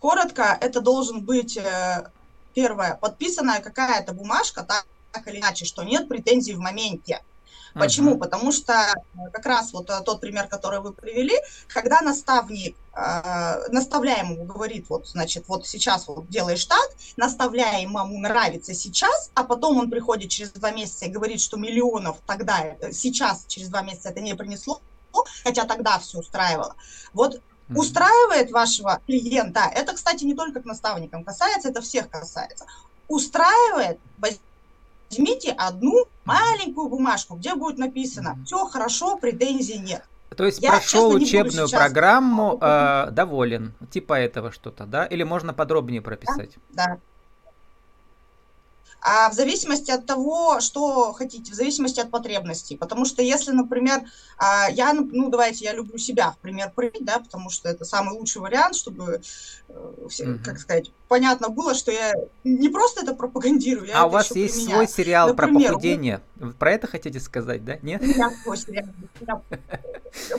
Коротко, 0.00 0.56
это 0.60 0.80
должен 0.80 1.24
быть, 1.24 1.56
э, 1.56 2.10
первое, 2.54 2.94
подписанная 2.94 3.60
какая-то 3.60 4.12
бумажка, 4.12 4.62
так, 4.62 4.86
так 5.12 5.26
или 5.28 5.38
иначе, 5.38 5.64
что 5.64 5.82
нет 5.82 6.08
претензий 6.08 6.54
в 6.54 6.58
моменте. 6.58 7.22
Почему? 7.78 8.14
Uh-huh. 8.14 8.18
Потому 8.18 8.52
что 8.52 8.72
э, 8.72 9.30
как 9.32 9.44
раз 9.44 9.72
вот 9.74 9.90
э, 9.90 10.00
тот 10.04 10.20
пример, 10.20 10.48
который 10.48 10.80
вы 10.80 10.94
привели, 10.94 11.34
когда 11.68 12.00
наставник 12.00 12.74
э, 12.94 13.68
наставляемому 13.68 14.44
говорит, 14.44 14.86
вот, 14.88 15.06
значит, 15.06 15.44
вот 15.46 15.66
сейчас 15.66 16.08
вот 16.08 16.26
делаешь 16.28 16.64
так, 16.64 16.88
наставляемому 17.18 18.18
нравится 18.18 18.72
сейчас, 18.72 19.30
а 19.34 19.44
потом 19.44 19.76
он 19.76 19.90
приходит 19.90 20.30
через 20.30 20.52
два 20.52 20.70
месяца 20.70 21.04
и 21.04 21.10
говорит, 21.10 21.40
что 21.40 21.58
миллионов 21.58 22.16
тогда, 22.26 22.76
сейчас, 22.92 23.44
через 23.46 23.68
два 23.68 23.82
месяца 23.82 24.08
это 24.08 24.22
не 24.22 24.34
принесло, 24.34 24.80
хотя 25.44 25.64
тогда 25.64 25.98
все 25.98 26.18
устраивало. 26.18 26.76
Вот 27.12 27.42
Устраивает 27.74 28.50
вашего 28.50 29.00
клиента, 29.06 29.70
это, 29.74 29.94
кстати, 29.94 30.24
не 30.24 30.34
только 30.34 30.60
к 30.60 30.64
наставникам 30.64 31.24
касается, 31.24 31.68
это 31.70 31.80
всех 31.80 32.08
касается. 32.08 32.64
Устраивает, 33.08 33.98
возьмите 34.18 35.52
одну 35.52 36.06
маленькую 36.24 36.88
бумажку, 36.88 37.34
где 37.36 37.54
будет 37.54 37.78
написано 37.78 38.38
«все 38.44 38.66
хорошо, 38.66 39.16
претензий 39.16 39.78
нет». 39.78 40.04
То 40.36 40.44
есть 40.44 40.60
Я, 40.60 40.72
прошел 40.72 41.12
честно, 41.18 41.24
учебную 41.24 41.68
программу, 41.70 42.58
э, 42.60 43.10
доволен, 43.12 43.74
типа 43.90 44.14
этого 44.14 44.52
что-то, 44.52 44.84
да? 44.84 45.06
Или 45.06 45.22
можно 45.22 45.54
подробнее 45.54 46.02
прописать? 46.02 46.50
Да, 46.70 46.86
да. 46.86 46.98
А 49.00 49.30
в 49.30 49.34
зависимости 49.34 49.90
от 49.90 50.06
того, 50.06 50.60
что 50.60 51.12
хотите, 51.12 51.52
в 51.52 51.54
зависимости 51.54 52.00
от 52.00 52.10
потребностей. 52.10 52.76
Потому 52.76 53.04
что 53.04 53.22
если, 53.22 53.52
например, 53.52 54.02
а, 54.38 54.68
я, 54.70 54.92
ну, 54.92 55.30
давайте, 55.30 55.64
я 55.64 55.72
люблю 55.72 55.98
себя 55.98 56.32
в 56.32 56.38
пример 56.38 56.72
привить, 56.74 57.04
да, 57.04 57.20
потому 57.20 57.50
что 57.50 57.68
это 57.68 57.84
самый 57.84 58.18
лучший 58.18 58.42
вариант, 58.42 58.76
чтобы, 58.76 59.20
mm-hmm. 59.68 60.42
как 60.42 60.58
сказать, 60.58 60.90
понятно 61.08 61.48
было, 61.48 61.74
что 61.74 61.92
я 61.92 62.12
не 62.44 62.68
просто 62.68 63.02
это 63.02 63.14
пропагандирую, 63.14 63.88
я 63.88 64.00
А 64.02 64.06
у 64.06 64.10
вас 64.10 64.34
есть 64.34 64.54
применяю. 64.54 64.86
свой 64.86 64.88
сериал 64.88 65.28
например, 65.28 65.54
про 65.54 65.68
похудение. 65.68 66.20
Вы 66.36 66.52
про 66.52 66.72
это 66.72 66.86
хотите 66.86 67.20
сказать, 67.20 67.64
да? 67.64 67.78
Нет? 67.82 68.02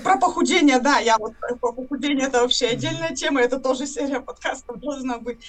Про 0.03 0.17
похудение, 0.17 0.79
да, 0.79 0.99
я 0.99 1.17
вот 1.17 1.33
про 1.37 1.71
похудение 1.71 2.27
это 2.27 2.41
вообще 2.41 2.67
отдельная 2.67 3.15
тема, 3.15 3.41
это 3.41 3.59
тоже 3.59 3.85
серия 3.85 4.19
подкастов 4.19 4.79
должна 4.79 5.19
быть. 5.19 5.39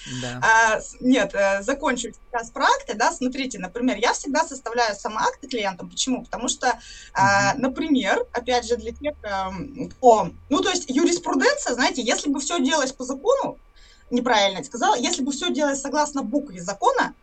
А, 0.42 0.80
нет, 1.00 1.34
э, 1.34 1.62
закончу 1.62 2.08
сейчас 2.12 2.50
про 2.50 2.64
акты, 2.64 2.94
да, 2.98 3.12
смотрите, 3.12 3.58
например, 3.58 3.96
я 3.96 4.12
всегда 4.12 4.44
составляю 4.44 4.94
сама 4.94 5.22
акты 5.22 5.48
клиентам, 5.48 5.88
почему? 5.88 6.24
Потому 6.24 6.48
что, 6.48 6.78
а, 7.14 7.54
например, 7.54 8.26
опять 8.32 8.66
же, 8.66 8.76
для 8.76 8.92
тех, 8.92 9.14
кто, 9.96 10.30
ну, 10.48 10.60
то 10.60 10.70
есть 10.70 10.88
юриспруденция, 10.88 11.74
знаете, 11.74 12.02
если 12.02 12.28
бы 12.28 12.40
все 12.40 12.60
делалось 12.60 12.92
по 12.92 13.04
закону, 13.04 13.58
неправильно 14.10 14.62
сказала, 14.64 14.96
если 14.96 15.22
бы 15.22 15.32
все 15.32 15.50
делалось 15.50 15.80
согласно 15.80 16.22
букве 16.22 16.60
закона, 16.60 17.14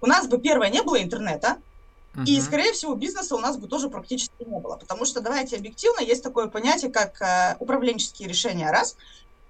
у 0.00 0.06
нас 0.06 0.26
бы, 0.26 0.38
первое, 0.38 0.70
не 0.70 0.82
было 0.82 1.02
интернета, 1.02 1.56
uh-huh. 2.14 2.24
и, 2.24 2.40
скорее 2.40 2.72
всего, 2.72 2.94
бизнеса 2.94 3.34
у 3.34 3.40
нас 3.40 3.56
бы 3.56 3.66
тоже 3.66 3.88
практически 3.88 4.44
не 4.46 4.60
было. 4.60 4.76
Потому 4.76 5.04
что, 5.04 5.20
давайте 5.20 5.56
объективно, 5.56 6.00
есть 6.00 6.22
такое 6.22 6.46
понятие, 6.46 6.92
как 6.92 7.20
э, 7.20 7.56
управленческие 7.58 8.28
решения, 8.28 8.70
раз, 8.70 8.96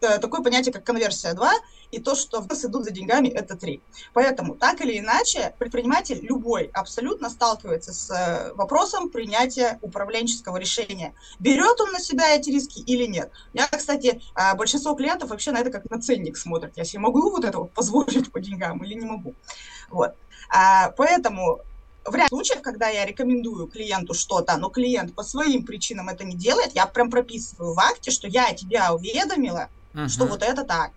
Э, 0.01 0.19
такое 0.19 0.43
понятие, 0.43 0.73
как 0.73 0.85
конверсия 0.85 1.33
2, 1.35 1.53
и 1.91 2.01
то, 2.01 2.15
что 2.15 2.41
в 2.41 2.49
нас 2.49 2.65
идут 2.65 2.85
за 2.85 2.91
деньгами, 2.91 3.29
это 3.29 3.57
3. 3.57 3.81
Поэтому, 4.13 4.55
так 4.55 4.81
или 4.81 4.99
иначе, 4.99 5.55
предприниматель 5.59 6.19
любой 6.23 6.71
абсолютно 6.75 7.31
сталкивается 7.31 7.93
с 7.93 8.11
э, 8.11 8.53
вопросом 8.55 9.09
принятия 9.09 9.79
управленческого 9.83 10.57
решения. 10.59 11.15
Берет 11.39 11.81
он 11.81 11.93
на 11.93 12.01
себя 12.01 12.35
эти 12.37 12.51
риски 12.51 12.81
или 12.81 13.07
нет? 13.07 13.31
Я, 13.53 13.67
кстати, 13.69 14.21
а, 14.35 14.55
большинство 14.55 14.95
клиентов 14.95 15.31
вообще 15.31 15.53
на 15.53 15.59
это 15.59 15.71
как 15.71 15.89
на 15.91 16.01
ценник 16.01 16.37
смотрят. 16.37 16.77
Я 16.77 16.85
себе 16.85 17.01
могу 17.01 17.31
вот 17.31 17.45
это 17.45 17.59
вот 17.59 17.73
позволить 17.73 18.31
по 18.31 18.41
деньгам 18.41 18.83
или 18.85 18.95
не 18.95 19.07
могу. 19.07 19.35
Вот. 19.91 20.15
А, 20.51 20.91
поэтому 20.91 21.61
в 22.05 22.15
ряде 22.15 22.29
случаев, 22.29 22.63
когда 22.63 22.89
я 22.89 23.05
рекомендую 23.05 23.67
клиенту 23.67 24.15
что-то, 24.15 24.57
но 24.57 24.69
клиент 24.71 25.15
по 25.15 25.23
своим 25.23 25.65
причинам 25.65 26.09
это 26.09 26.25
не 26.25 26.37
делает, 26.37 26.75
я 26.75 26.87
прям 26.87 27.11
прописываю 27.11 27.75
в 27.75 27.81
акте, 27.81 28.11
что 28.11 28.29
я 28.29 28.53
тебя 28.55 28.95
уведомила, 28.95 29.69
uh-huh. 29.95 30.09
что 30.09 30.27
вот 30.27 30.43
это 30.43 30.65
так. 30.65 30.93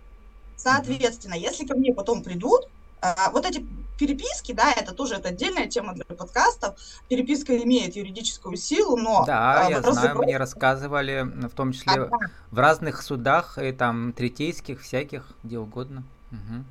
Соответственно, 0.64 1.34
если 1.34 1.66
ко 1.66 1.76
мне 1.76 1.94
потом 1.94 2.24
придут, 2.24 2.68
а, 3.02 3.32
вот 3.32 3.46
эти 3.48 3.66
переписки, 3.98 4.52
да, 4.52 4.72
это 4.72 4.94
тоже 4.94 5.16
это 5.16 5.30
отдельная 5.30 5.68
тема 5.68 5.94
для 5.94 6.06
подкастов. 6.06 6.76
Переписка 7.10 7.58
имеет 7.58 7.96
юридическую 7.96 8.58
силу, 8.58 8.96
но... 8.96 9.26
Да, 9.26 9.66
а, 9.66 9.70
я 9.70 9.82
знаю, 9.82 10.18
мне 10.20 10.38
рассказывали, 10.38 11.22
в 11.24 11.56
том 11.56 11.72
числе 11.72 11.94
а, 11.94 12.06
да. 12.06 12.18
в 12.52 12.60
разных 12.60 13.02
судах, 13.02 13.58
и 13.58 13.72
там 13.72 14.14
третейских, 14.14 14.82
всяких, 14.82 15.32
где 15.44 15.58
угодно. 15.58 16.04
Угу. 16.32 16.64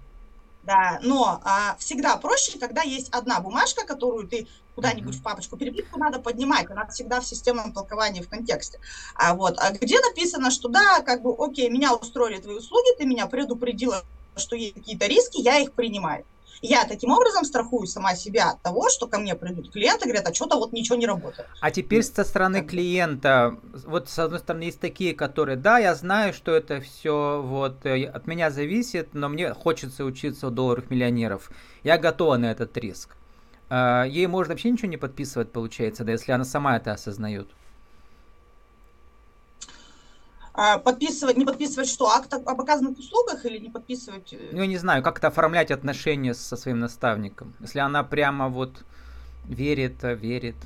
Да, 0.63 0.99
но 1.03 1.41
а, 1.43 1.77
всегда 1.79 2.17
проще, 2.17 2.59
когда 2.59 2.83
есть 2.83 3.09
одна 3.11 3.41
бумажка, 3.41 3.87
которую 3.87 4.29
ты 4.29 4.47
куда-нибудь 4.75 5.17
в 5.17 5.23
папочку 5.23 5.57
переписку 5.57 5.99
надо 5.99 6.21
поднимать, 6.21 6.71
она 6.71 6.87
всегда 6.87 7.21
в 7.21 7.27
системном 7.27 7.73
толковании 7.73 8.21
в 8.23 8.29
контексте. 8.29 8.79
А 9.15 9.35
вот, 9.35 9.59
а 9.59 9.73
где 9.73 9.99
написано, 10.01 10.51
что 10.51 10.69
да, 10.69 11.01
как 11.01 11.23
бы, 11.23 11.35
окей, 11.39 11.71
меня 11.71 11.95
устроили 11.95 12.41
твои 12.41 12.57
услуги, 12.57 12.97
ты 12.99 13.07
меня 13.07 13.27
предупредила, 13.27 14.03
что 14.37 14.55
есть 14.55 14.75
какие-то 14.75 15.07
риски, 15.07 15.41
я 15.41 15.59
их 15.59 15.75
принимаю. 15.75 16.25
Я 16.63 16.85
таким 16.85 17.11
образом 17.11 17.45
страхую 17.45 17.87
сама 17.87 18.15
себя 18.15 18.51
от 18.51 18.63
того, 18.63 18.91
что 18.91 19.07
ко 19.07 19.19
мне 19.19 19.35
придут 19.35 19.73
клиенты, 19.73 20.05
говорят, 20.05 20.29
а 20.29 20.35
что-то 20.35 20.57
вот 20.57 20.73
ничего 20.73 20.97
не 20.97 21.07
работает. 21.07 21.49
А 21.61 21.71
теперь 21.71 22.03
со 22.03 22.23
стороны 22.23 22.63
клиента, 22.63 23.59
вот 23.87 24.11
с 24.11 24.19
одной 24.19 24.41
стороны 24.41 24.65
есть 24.65 24.81
такие, 24.81 25.15
которые, 25.15 25.57
да, 25.57 25.79
я 25.79 25.95
знаю, 25.95 26.35
что 26.35 26.53
это 26.53 26.81
все 26.81 27.41
вот 27.43 27.87
э, 27.87 28.05
от 28.05 28.27
меня 28.27 28.51
зависит, 28.51 29.15
но 29.15 29.31
мне 29.31 29.55
хочется 29.55 30.05
учиться 30.05 30.49
у 30.49 30.51
долларов 30.51 30.91
миллионеров. 30.91 31.51
Я 31.83 31.97
готова 31.97 32.37
на 32.37 32.51
этот 32.51 32.77
риск. 32.77 33.17
А, 33.71 34.05
ей 34.05 34.27
можно 34.27 34.53
вообще 34.53 34.71
ничего 34.71 34.89
не 34.89 34.99
подписывать, 34.99 35.53
получается, 35.53 36.05
да, 36.05 36.13
если 36.13 36.33
она 36.33 36.45
сама 36.45 36.77
это 36.77 36.93
осознает. 36.93 37.49
А, 40.53 40.79
подписывать, 40.79 41.37
не 41.37 41.45
подписывать 41.45 41.89
что, 41.89 42.09
акт 42.09 42.33
об 42.35 42.61
оказанных 42.61 42.99
услугах 42.99 43.45
или 43.47 43.59
не 43.59 43.71
подписывать? 43.71 44.33
Э? 44.33 44.49
Ну, 44.53 44.61
я 44.61 44.67
не 44.67 44.79
знаю, 44.79 45.03
как 45.03 45.19
это 45.19 45.29
оформлять 45.29 45.71
отношения 45.71 46.35
со 46.35 46.57
своим 46.57 46.81
наставником. 46.81 47.55
Если 47.61 47.79
она 47.79 48.03
прямо 48.03 48.49
вот 48.49 48.85
верит, 49.45 50.03
верит. 50.03 50.57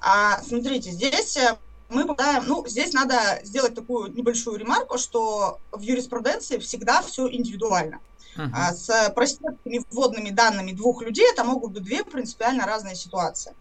А, 0.00 0.40
смотрите, 0.42 0.90
здесь 0.90 1.36
э, 1.36 1.58
мы 1.90 2.06
попадаем, 2.06 2.44
ну, 2.46 2.66
здесь 2.66 2.94
надо 2.94 3.40
сделать 3.42 3.74
такую 3.74 4.12
небольшую 4.12 4.58
ремарку, 4.58 4.96
что 4.96 5.58
в 5.70 5.80
юриспруденции 5.80 6.58
всегда 6.58 7.02
все 7.02 7.28
индивидуально. 7.28 8.00
Uh-huh. 8.36 8.48
А 8.54 8.72
с 8.72 9.10
простыми 9.14 9.84
вводными 9.90 10.30
данными 10.30 10.72
двух 10.72 11.02
людей 11.02 11.26
это 11.30 11.44
могут 11.44 11.72
быть 11.72 11.82
две 11.82 12.04
принципиально 12.04 12.64
разные 12.64 12.94
ситуации. 12.94 13.52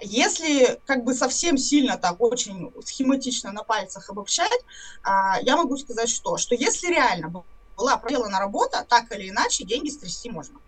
Если 0.00 0.80
как 0.84 1.04
бы 1.04 1.14
совсем 1.14 1.56
сильно 1.56 1.96
так 1.96 2.20
очень 2.20 2.72
схематично 2.84 3.52
на 3.52 3.62
пальцах 3.62 4.10
обобщать, 4.10 4.60
а, 5.02 5.38
я 5.40 5.56
могу 5.56 5.76
сказать 5.78 6.10
что? 6.10 6.36
Что 6.36 6.54
если 6.54 6.88
реально 6.88 7.44
была 7.76 7.96
проделана 7.96 8.38
работа, 8.38 8.84
так 8.88 9.10
или 9.12 9.30
иначе 9.30 9.64
деньги 9.64 9.90
стрясти 9.90 10.30
можно. 10.30 10.60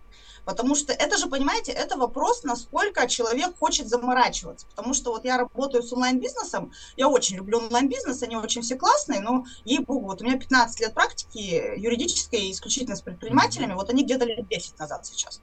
Потому 0.49 0.75
что 0.75 0.94
это 0.94 1.18
же, 1.18 1.26
понимаете, 1.26 1.73
это 1.73 1.99
вопрос, 1.99 2.42
насколько 2.42 3.06
человек 3.06 3.58
хочет 3.58 3.87
заморачиваться. 3.87 4.66
Потому 4.68 4.94
что 4.94 5.11
вот 5.11 5.26
я 5.26 5.37
работаю 5.37 5.82
с 5.82 5.92
онлайн-бизнесом, 5.92 6.73
я 6.97 7.06
очень 7.08 7.37
люблю 7.37 7.58
онлайн-бизнес, 7.58 8.23
они 8.23 8.37
очень 8.37 8.62
все 8.62 8.76
классные, 8.76 9.20
но, 9.20 9.44
ей-богу, 9.66 10.06
вот 10.06 10.23
у 10.23 10.25
меня 10.25 10.38
15 10.38 10.80
лет 10.80 10.94
практики 10.94 11.75
юридической 11.76 12.50
исключительно 12.50 12.97
с 12.97 13.02
предпринимателями, 13.02 13.75
вот 13.75 13.90
они 13.90 14.04
где-то 14.04 14.25
лет 14.25 14.49
10 14.49 14.78
назад 14.78 15.04
сейчас. 15.04 15.42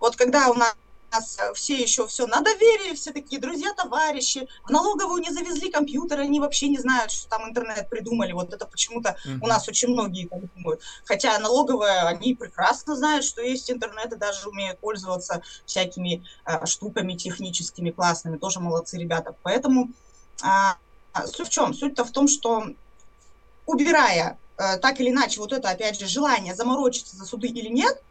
Вот 0.00 0.16
когда 0.16 0.48
у 0.48 0.54
нас 0.54 0.74
нас 1.12 1.38
э, 1.38 1.52
все 1.54 1.76
еще 1.76 2.06
все 2.06 2.26
на 2.26 2.40
доверии, 2.40 2.94
все 2.94 3.12
такие 3.12 3.40
друзья, 3.40 3.72
товарищи. 3.74 4.48
В 4.64 4.70
налоговую 4.70 5.22
не 5.22 5.30
завезли 5.30 5.70
компьютеры, 5.70 6.22
они 6.22 6.40
вообще 6.40 6.68
не 6.68 6.78
знают, 6.78 7.10
что 7.10 7.28
там 7.28 7.48
интернет 7.48 7.88
придумали. 7.88 8.32
Вот 8.32 8.52
это 8.52 8.66
почему-то 8.66 9.16
mm-hmm. 9.24 9.38
у 9.42 9.46
нас 9.46 9.68
очень 9.68 9.88
многие 9.88 10.26
так 10.26 10.40
думают. 10.54 10.80
Хотя 11.04 11.38
налоговая, 11.38 12.06
они 12.06 12.34
прекрасно 12.34 12.96
знают, 12.96 13.24
что 13.24 13.42
есть 13.42 13.70
интернет 13.70 14.12
и 14.12 14.16
даже 14.16 14.48
умеют 14.48 14.78
пользоваться 14.80 15.42
всякими 15.66 16.24
э, 16.44 16.66
штуками 16.66 17.14
техническими 17.14 17.90
классными. 17.90 18.36
Тоже 18.36 18.60
молодцы 18.60 18.98
ребята. 18.98 19.34
Поэтому 19.42 19.90
э, 20.42 21.26
суть 21.26 21.48
в 21.48 21.50
чем? 21.50 21.74
Суть-то 21.74 22.04
в 22.04 22.10
том, 22.10 22.28
что 22.28 22.66
убирая 23.66 24.38
э, 24.56 24.78
так 24.78 25.00
или 25.00 25.10
иначе 25.10 25.40
вот 25.40 25.52
это, 25.52 25.70
опять 25.70 25.98
же, 25.98 26.06
желание 26.06 26.54
заморочиться 26.54 27.16
за 27.16 27.24
суды 27.24 27.48
или 27.48 27.68
нет, 27.68 28.02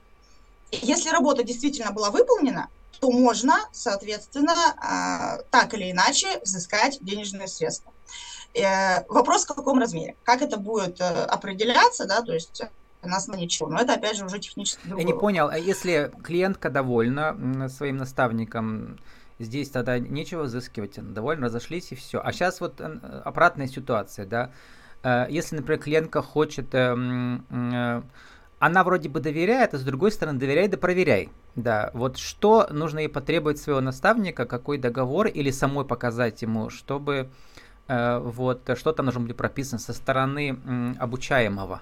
если 0.71 1.09
работа 1.09 1.43
действительно 1.43 1.91
была 1.91 2.11
выполнена, 2.11 2.69
то 2.99 3.11
можно, 3.11 3.55
соответственно, 3.71 4.53
а, 4.77 5.37
так 5.49 5.73
или 5.73 5.91
иначе 5.91 6.39
взыскать 6.43 6.97
денежные 7.01 7.47
средства. 7.47 7.91
Э, 8.53 9.03
вопрос 9.09 9.45
в 9.45 9.53
каком 9.53 9.79
размере? 9.79 10.15
Как 10.23 10.41
это 10.41 10.57
будет 10.57 10.99
э, 10.99 11.03
определяться, 11.03 12.07
да, 12.07 12.21
то 12.21 12.33
есть 12.33 12.63
на 13.03 13.17
основании 13.17 13.47
чего? 13.47 13.69
Но 13.69 13.79
это, 13.79 13.93
опять 13.93 14.17
же, 14.17 14.25
уже 14.25 14.39
технически 14.39 14.79
другой 14.85 15.03
Я 15.03 15.07
не 15.07 15.13
понял, 15.13 15.49
а 15.49 15.57
если 15.57 16.11
клиентка 16.23 16.69
довольна 16.69 17.69
своим 17.69 17.97
наставником, 17.97 18.97
здесь 19.39 19.69
тогда 19.69 19.99
нечего 19.99 20.43
взыскивать, 20.43 20.95
довольно 21.13 21.47
разошлись 21.47 21.91
и 21.91 21.95
все. 21.95 22.19
А 22.23 22.31
сейчас 22.31 22.59
вот 22.59 22.81
э, 22.81 22.99
обратная 23.23 23.67
ситуация, 23.67 24.25
да, 24.25 24.51
если, 25.29 25.55
например, 25.55 25.79
клиентка 25.79 26.21
хочет 26.23 26.73
она 28.59 28.83
вроде 28.83 29.09
бы 29.09 29.19
доверяет, 29.19 29.73
а 29.73 29.77
с 29.77 29.83
другой 29.83 30.11
стороны 30.11 30.39
доверяй 30.39 30.67
да 30.67 30.77
проверяй. 30.77 31.29
Да, 31.55 31.91
вот 31.93 32.17
что 32.17 32.67
нужно 32.71 32.99
ей 32.99 33.07
потребовать 33.07 33.59
своего 33.59 33.81
наставника, 33.81 34.45
какой 34.45 34.77
договор 34.77 35.27
или 35.27 35.51
самой 35.51 35.85
показать 35.85 36.41
ему, 36.41 36.69
чтобы 36.69 37.29
э, 37.87 38.19
вот 38.19 38.69
что 38.75 38.93
там 38.93 39.05
должно 39.05 39.21
быть 39.21 39.35
прописано 39.35 39.79
со 39.79 39.93
стороны 39.93 40.57
э, 40.63 40.93
обучаемого. 40.99 41.81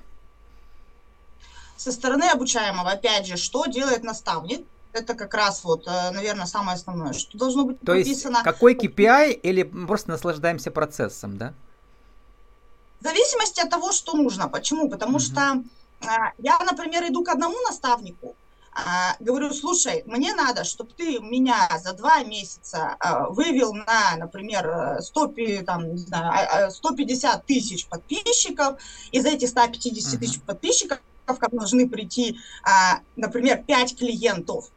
Со 1.77 1.91
стороны 1.91 2.23
обучаемого, 2.23 2.91
опять 2.91 3.27
же, 3.27 3.37
что 3.37 3.65
делает 3.65 4.03
наставник? 4.03 4.65
Это 4.91 5.13
как 5.13 5.33
раз 5.33 5.63
вот, 5.63 5.87
э, 5.87 6.11
наверное, 6.11 6.45
самое 6.45 6.75
основное, 6.75 7.13
что 7.13 7.37
должно 7.37 7.65
быть 7.65 7.79
То 7.79 7.87
прописано. 7.87 8.37
Есть 8.37 8.43
какой 8.43 8.75
KPI 8.75 9.31
или 9.31 9.63
просто 9.63 10.09
наслаждаемся 10.09 10.71
процессом, 10.71 11.37
да? 11.37 11.53
В 13.01 13.03
зависимости 13.03 13.59
от 13.59 13.69
того, 13.69 13.91
что 13.91 14.13
нужно. 14.15 14.47
Почему? 14.47 14.89
Потому 14.89 15.17
угу. 15.17 15.19
что 15.19 15.63
я, 16.37 16.59
например, 16.59 17.07
иду 17.07 17.23
к 17.23 17.29
одному 17.29 17.55
наставнику, 17.67 18.35
а, 18.75 19.15
говорю, 19.21 19.53
слушай, 19.53 20.03
мне 20.05 20.33
надо, 20.33 20.65
чтобы 20.65 20.91
ты 20.91 21.19
меня 21.19 21.69
за 21.81 21.93
два 21.93 22.23
месяца 22.23 22.97
а, 22.99 23.29
вывел 23.29 23.73
на, 23.73 24.17
например, 24.17 25.01
100, 25.01 25.33
там, 25.65 25.93
не 25.93 25.97
знаю, 25.97 26.71
150 26.71 27.45
тысяч 27.45 27.87
подписчиков, 27.87 28.81
из 29.11 29.25
этих 29.25 29.47
150 29.49 30.13
uh-huh. 30.13 30.19
тысяч 30.19 30.41
подписчиков 30.41 30.99
ко 31.25 31.47
мне 31.49 31.59
должны 31.59 31.89
прийти, 31.89 32.37
а, 32.63 32.99
например, 33.15 33.63
5 33.63 33.97
клиентов. 33.97 34.69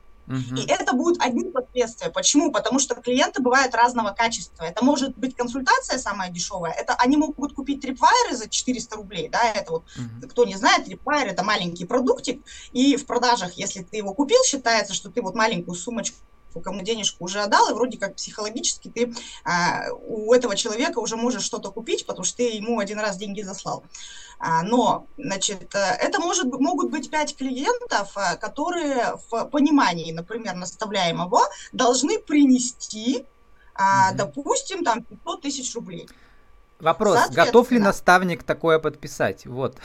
И 0.56 0.66
это 0.68 0.92
будет 0.94 1.20
один 1.22 1.52
последствия. 1.52 2.10
Почему? 2.10 2.52
Потому 2.52 2.78
что 2.78 2.94
клиенты 2.94 3.42
бывают 3.42 3.74
разного 3.74 4.10
качества. 4.10 4.64
Это 4.64 4.84
может 4.84 5.16
быть 5.16 5.34
консультация 5.34 5.98
самая 5.98 6.30
дешевая. 6.30 6.72
Это 6.72 6.94
они 6.94 7.16
могут 7.16 7.54
купить 7.54 7.80
трипвайеры 7.80 8.36
за 8.36 8.48
400 8.48 8.96
рублей. 8.96 9.28
Да? 9.28 9.40
Это 9.42 9.72
вот, 9.72 9.84
uh-huh. 9.96 10.28
кто 10.28 10.44
не 10.44 10.56
знает, 10.56 10.84
трипвайер 10.84 11.28
это 11.28 11.44
маленький 11.44 11.84
продуктик. 11.84 12.42
И 12.72 12.96
в 12.96 13.06
продажах, 13.06 13.54
если 13.54 13.82
ты 13.82 13.96
его 13.96 14.12
купил, 14.14 14.38
считается, 14.44 14.94
что 14.94 15.10
ты 15.10 15.22
вот 15.22 15.34
маленькую 15.34 15.74
сумочку 15.74 16.18
кому 16.60 16.82
денежку 16.82 17.24
уже 17.24 17.40
отдал, 17.40 17.70
и 17.70 17.74
вроде 17.74 17.98
как 17.98 18.16
психологически 18.16 18.88
ты 18.88 19.14
а, 19.44 19.90
у 19.92 20.32
этого 20.32 20.56
человека 20.56 20.98
уже 20.98 21.16
можешь 21.16 21.42
что-то 21.42 21.70
купить, 21.70 22.06
потому 22.06 22.24
что 22.24 22.38
ты 22.38 22.50
ему 22.50 22.78
один 22.78 22.98
раз 22.98 23.16
деньги 23.16 23.42
заслал. 23.42 23.84
А, 24.40 24.62
но, 24.62 25.06
значит, 25.16 25.74
э, 25.74 25.78
это 25.78 26.20
может, 26.20 26.46
могут 26.46 26.90
быть 26.90 27.10
пять 27.10 27.36
клиентов, 27.36 28.16
э, 28.16 28.36
которые 28.36 29.16
в 29.28 29.44
понимании, 29.46 30.12
например, 30.12 30.54
наставляемого 30.54 31.40
должны 31.72 32.20
принести, 32.20 33.26
mm-hmm. 33.74 34.14
допустим, 34.14 34.84
там 34.84 35.02
500 35.02 35.42
тысяч 35.42 35.74
рублей. 35.74 36.08
Вопрос, 36.78 37.30
готов 37.30 37.72
ли 37.72 37.80
наставник 37.80 38.44
такое 38.44 38.78
подписать? 38.78 39.44
Вот. 39.46 39.76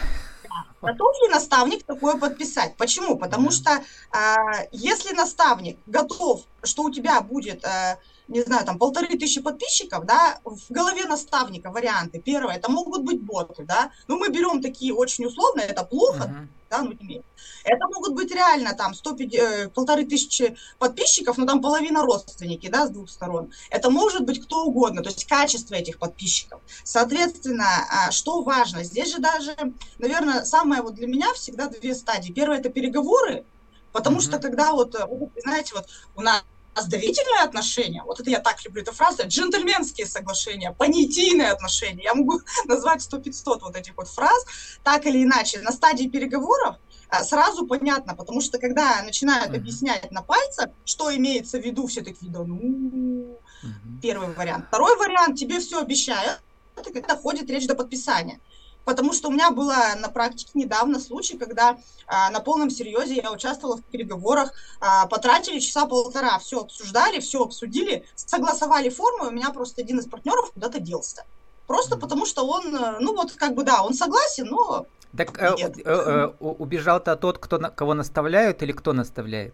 Готов 0.81 1.15
ли 1.21 1.29
наставник 1.29 1.83
такое 1.83 2.17
подписать? 2.17 2.75
Почему? 2.77 3.17
Потому 3.17 3.51
что 3.51 3.83
а, 4.11 4.35
если 4.71 5.13
наставник 5.13 5.79
готов, 5.85 6.43
что 6.63 6.83
у 6.83 6.91
тебя 6.91 7.21
будет 7.21 7.63
а, 7.65 7.97
не 8.27 8.41
знаю, 8.41 8.65
там 8.65 8.77
полторы 8.77 9.07
тысячи 9.17 9.41
подписчиков, 9.41 10.05
да, 10.05 10.39
в 10.43 10.59
голове 10.69 11.05
наставника 11.05 11.71
варианты. 11.71 12.19
Первое, 12.19 12.55
это 12.55 12.71
могут 12.71 13.03
быть 13.03 13.21
боты, 13.21 13.63
да, 13.63 13.91
ну 14.07 14.17
мы 14.17 14.29
берем 14.29 14.61
такие 14.61 14.93
очень 14.93 15.25
условные, 15.25 15.67
это 15.67 15.83
плохо, 15.83 16.23
uh-huh. 16.23 16.47
да, 16.69 16.81
ну 16.81 16.93
не 17.01 17.21
Это 17.63 17.85
могут 17.93 18.13
быть 18.13 18.33
реально 18.33 18.73
там 18.73 18.93
150, 18.93 19.41
э, 19.41 19.69
полторы 19.69 20.05
тысячи 20.05 20.55
подписчиков, 20.79 21.37
но 21.37 21.45
там 21.45 21.61
половина 21.61 22.01
родственники, 22.01 22.69
да, 22.69 22.87
с 22.87 22.89
двух 22.91 23.09
сторон. 23.09 23.51
Это 23.69 23.89
может 23.89 24.25
быть 24.25 24.41
кто 24.41 24.65
угодно, 24.65 25.03
то 25.03 25.09
есть 25.09 25.25
качество 25.25 25.75
этих 25.75 25.99
подписчиков. 25.99 26.61
Соответственно, 26.83 27.65
а, 27.89 28.11
что 28.11 28.41
важно, 28.41 28.83
здесь 28.83 29.11
же 29.11 29.19
даже, 29.19 29.55
наверное, 29.97 30.45
самое 30.45 30.81
вот 30.81 30.95
для 30.95 31.07
меня 31.07 31.33
всегда 31.33 31.67
две 31.67 31.93
стадии. 31.93 32.31
Первое 32.31 32.59
это 32.59 32.69
переговоры, 32.69 33.45
Потому 33.93 34.17
mm-hmm. 34.17 34.21
что 34.21 34.39
когда 34.39 34.73
вот, 34.73 34.95
э, 34.95 35.07
знаете, 35.43 35.75
вот 35.75 35.85
у 36.15 36.21
нас 36.21 36.43
нас 36.75 36.87
доверительные 36.87 37.43
отношения, 37.43 38.03
вот 38.03 38.19
это 38.19 38.29
я 38.29 38.39
так 38.39 38.63
люблю 38.65 38.81
эту 38.81 38.93
фразу, 38.93 39.23
джентльменские 39.27 40.07
соглашения, 40.07 40.71
понятийные 40.71 41.51
отношения, 41.51 42.03
я 42.03 42.13
могу 42.13 42.41
назвать 42.65 43.01
сто 43.01 43.19
500 43.19 43.61
вот 43.61 43.75
этих 43.75 43.95
вот 43.97 44.07
фраз, 44.07 44.45
так 44.83 45.05
или 45.05 45.23
иначе, 45.23 45.59
на 45.61 45.71
стадии 45.71 46.07
переговоров 46.07 46.77
а, 47.09 47.23
сразу 47.23 47.67
понятно, 47.67 48.15
потому 48.15 48.41
что 48.41 48.57
когда 48.57 49.01
начинают 49.03 49.51
mm-hmm. 49.51 49.57
объяснять 49.57 50.11
на 50.11 50.23
пальцах, 50.23 50.69
что 50.83 51.15
имеется 51.15 51.59
в 51.59 51.63
виду, 51.63 51.85
все 51.85 52.01
такие, 52.01 52.31
да 52.31 52.43
ну, 52.43 52.57
mm-hmm. 52.57 54.01
первый 54.01 54.33
вариант. 54.33 54.65
Второй 54.67 54.97
вариант, 54.97 55.37
тебе 55.37 55.59
все 55.59 55.79
обещают, 55.79 56.41
это 56.75 56.91
когда 56.91 57.15
ходит 57.15 57.49
речь 57.49 57.67
до 57.67 57.75
подписания. 57.75 58.39
Потому 58.85 59.13
что 59.13 59.29
у 59.29 59.31
меня 59.31 59.51
было 59.51 59.75
на 59.97 60.09
практике 60.09 60.51
недавно 60.55 60.99
случай, 60.99 61.37
когда 61.37 61.77
а, 62.07 62.29
на 62.31 62.39
полном 62.39 62.69
серьезе 62.69 63.15
я 63.15 63.31
участвовала 63.31 63.77
в 63.77 63.83
переговорах, 63.83 64.53
а, 64.81 65.07
потратили 65.07 65.59
часа 65.59 65.85
полтора, 65.85 66.37
все 66.39 66.61
обсуждали, 66.61 67.19
все 67.19 67.43
обсудили, 67.43 68.05
согласовали 68.15 68.89
форму, 68.89 69.25
и 69.25 69.27
у 69.29 69.31
меня 69.31 69.51
просто 69.51 69.81
один 69.81 69.99
из 69.99 70.07
партнеров 70.07 70.51
куда-то 70.53 70.79
делся. 70.79 71.25
Просто 71.67 71.97
потому 71.97 72.25
что 72.25 72.45
он, 72.45 72.75
э, 72.75 72.97
ну 72.99 73.15
вот 73.15 73.31
как 73.31 73.55
бы 73.55 73.63
да, 73.63 73.83
он 73.83 73.93
согласен, 73.93 74.47
но 74.47 74.85
так 75.15 75.39
э, 75.39 75.55
э, 75.59 75.81
э, 75.85 76.27
убежал-то 76.39 77.15
тот, 77.15 77.37
кто, 77.37 77.59
кого 77.59 77.93
наставляют 77.93 78.63
или 78.63 78.71
кто 78.71 78.93
наставляет? 78.93 79.53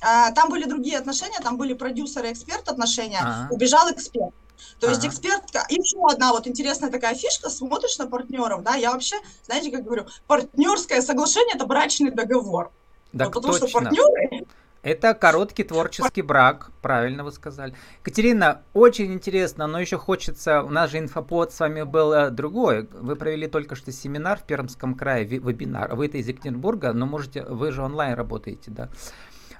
А, 0.00 0.30
там 0.32 0.48
были 0.50 0.64
другие 0.64 0.98
отношения, 0.98 1.40
там 1.42 1.56
были 1.56 1.74
продюсер 1.74 2.24
и 2.24 2.32
эксперт 2.32 2.68
отношения, 2.68 3.20
А-а-а. 3.20 3.52
убежал 3.52 3.90
эксперт. 3.90 4.34
То 4.80 4.86
ага. 4.86 4.94
есть 4.94 5.06
экспертка, 5.06 5.64
еще 5.68 5.98
одна 6.10 6.32
вот 6.32 6.46
интересная 6.46 6.90
такая 6.90 7.14
фишка, 7.14 7.48
смотришь 7.50 7.98
на 7.98 8.06
партнеров, 8.06 8.62
да, 8.62 8.74
я 8.74 8.92
вообще, 8.92 9.16
знаете, 9.44 9.70
как 9.70 9.84
говорю, 9.84 10.06
партнерское 10.26 11.00
соглашение– 11.00 11.54
это 11.56 11.66
брачный 11.66 12.10
договор. 12.10 12.70
Да, 13.12 13.26
вот 13.26 13.34
потому 13.34 13.54
точно. 13.54 13.68
что 13.68 13.78
партнеры... 13.78 14.46
Это 14.82 15.12
короткий 15.12 15.64
творческий 15.64 16.22
брак, 16.22 16.70
правильно 16.82 17.24
вы 17.24 17.32
сказали. 17.32 17.74
Катерина, 18.02 18.62
очень 18.74 19.12
интересно, 19.12 19.66
но 19.66 19.80
еще 19.80 19.98
хочется, 19.98 20.62
у 20.62 20.70
нас 20.70 20.90
же 20.90 20.98
инфопод 20.98 21.52
с 21.52 21.58
вами 21.58 21.82
был 21.82 22.12
э, 22.12 22.30
другой. 22.30 22.88
Вы 22.92 23.16
провели 23.16 23.48
только 23.48 23.74
что 23.74 23.90
семинар 23.90 24.38
в 24.38 24.44
Пермском 24.44 24.94
крае, 24.94 25.24
вебинар. 25.24 25.94
Вы 25.96 26.06
это 26.06 26.18
из 26.18 26.28
Екатеринбурга, 26.28 26.92
но 26.92 27.06
можете, 27.06 27.42
вы 27.42 27.72
же 27.72 27.82
онлайн 27.82 28.14
работаете, 28.14 28.70
да. 28.70 28.88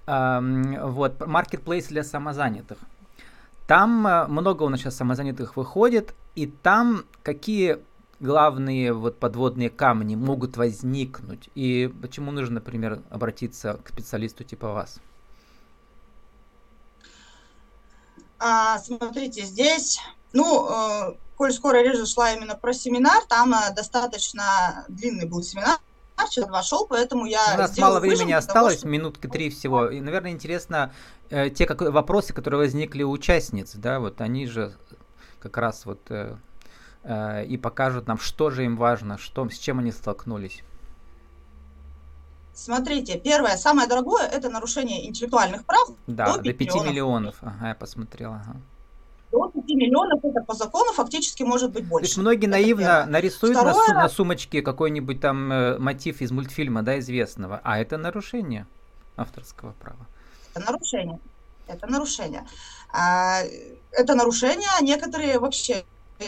Вот, 0.09 1.27
маркетплейс 1.27 1.89
для 1.89 2.03
самозанятых. 2.03 2.79
Там 3.67 4.07
э, 4.07 4.27
много 4.29 4.63
у 4.63 4.71
нас 4.71 4.81
сейчас 4.81 4.97
самозанятых 4.97 5.55
выходит, 5.55 6.15
и 6.35 6.47
там 6.47 7.05
какие 7.23 7.79
главные 8.19 8.95
вот 8.95 9.21
подводные 9.21 9.69
камни 9.69 10.17
могут 10.17 10.57
возникнуть, 10.57 11.51
и 11.55 11.93
почему 12.01 12.31
нужно, 12.31 12.55
например, 12.55 13.03
обратиться 13.11 13.79
к 13.85 13.91
специалисту 13.91 14.43
типа 14.43 14.73
вас? 14.73 15.01
А, 18.39 18.79
смотрите, 18.79 19.43
здесь, 19.43 20.01
ну, 20.33 20.69
э, 20.71 21.17
коль 21.37 21.53
скоро 21.53 21.83
речь 21.83 21.99
зашла 21.99 22.33
именно 22.33 22.55
про 22.55 22.73
семинар, 22.73 23.23
там 23.29 23.53
э, 23.53 23.75
достаточно 23.75 24.87
длинный 24.89 25.29
был 25.29 25.43
семинар, 25.43 25.79
час 26.27 26.49
вошел, 26.49 26.87
поэтому 26.87 27.27
я... 27.27 27.55
У 27.55 27.59
нас 27.59 27.77
мало 27.79 28.01
времени 28.01 28.33
осталось, 28.33 28.75
того, 28.75 28.81
что... 28.81 28.89
минутки 28.89 29.27
три 29.27 29.51
всего. 29.51 29.89
И, 29.89 30.01
наверное, 30.01 30.33
интересно 30.33 30.93
э, 31.31 31.51
те 31.51 31.67
как, 31.67 31.81
вопросы, 31.81 32.33
которые 32.33 32.59
возникли 32.59 33.03
у 33.03 33.11
участниц, 33.11 33.73
да, 33.75 34.01
вот 34.01 34.21
они 34.21 34.47
же 34.47 34.75
как 35.41 35.57
раз 35.57 35.87
вот 35.87 36.01
э, 36.11 36.37
э, 37.05 37.45
и 37.47 37.57
покажут 37.57 38.07
нам, 38.07 38.19
что 38.19 38.51
же 38.51 38.65
им 38.65 38.77
важно, 38.77 39.19
что, 39.19 39.49
с 39.49 39.59
чем 39.59 39.79
они 39.79 39.93
столкнулись. 39.93 40.63
Смотрите, 42.55 43.19
первое, 43.19 43.57
самое 43.57 43.89
дорогое, 43.89 44.27
это 44.27 44.51
нарушение 44.51 45.07
интеллектуальных 45.07 45.65
прав. 45.65 45.91
Да, 46.09 46.37
до 46.37 46.43
5, 46.43 46.43
до 46.43 46.53
5 46.53 46.61
миллионов. 46.61 46.87
миллионов. 46.91 47.37
Ага, 47.43 47.69
я 47.69 47.75
посмотрела. 47.75 48.43
Ага 48.45 48.61
до 49.31 49.49
5 49.49 49.65
миллионов 49.69 50.25
это 50.25 50.43
по 50.43 50.55
закону 50.55 50.93
фактически 50.93 51.43
может 51.43 51.73
быть 51.73 51.87
больше. 51.87 52.05
То 52.05 52.09
есть 52.09 52.19
многие 52.19 52.47
это 52.47 52.51
наивно 52.51 52.83
первое. 52.83 53.07
нарисуют 53.07 53.55
на, 53.57 53.75
су- 53.75 53.95
на 53.95 54.09
сумочке 54.09 54.63
какой-нибудь 54.63 55.21
там 55.21 55.53
э, 55.53 55.79
мотив 55.79 56.21
из 56.21 56.31
мультфильма, 56.31 56.83
да, 56.83 56.99
известного, 56.99 57.61
а 57.65 57.79
это 57.79 57.99
нарушение 57.99 58.67
авторского 59.17 59.73
права. 59.73 60.07
Это 60.55 60.65
нарушение. 60.65 61.21
Это 61.67 61.87
нарушение. 61.87 62.47
А, 62.91 63.43
это 63.93 64.15
нарушение, 64.15 64.69
а 64.79 64.83
некоторые 64.83 65.39
вообще 65.39 65.85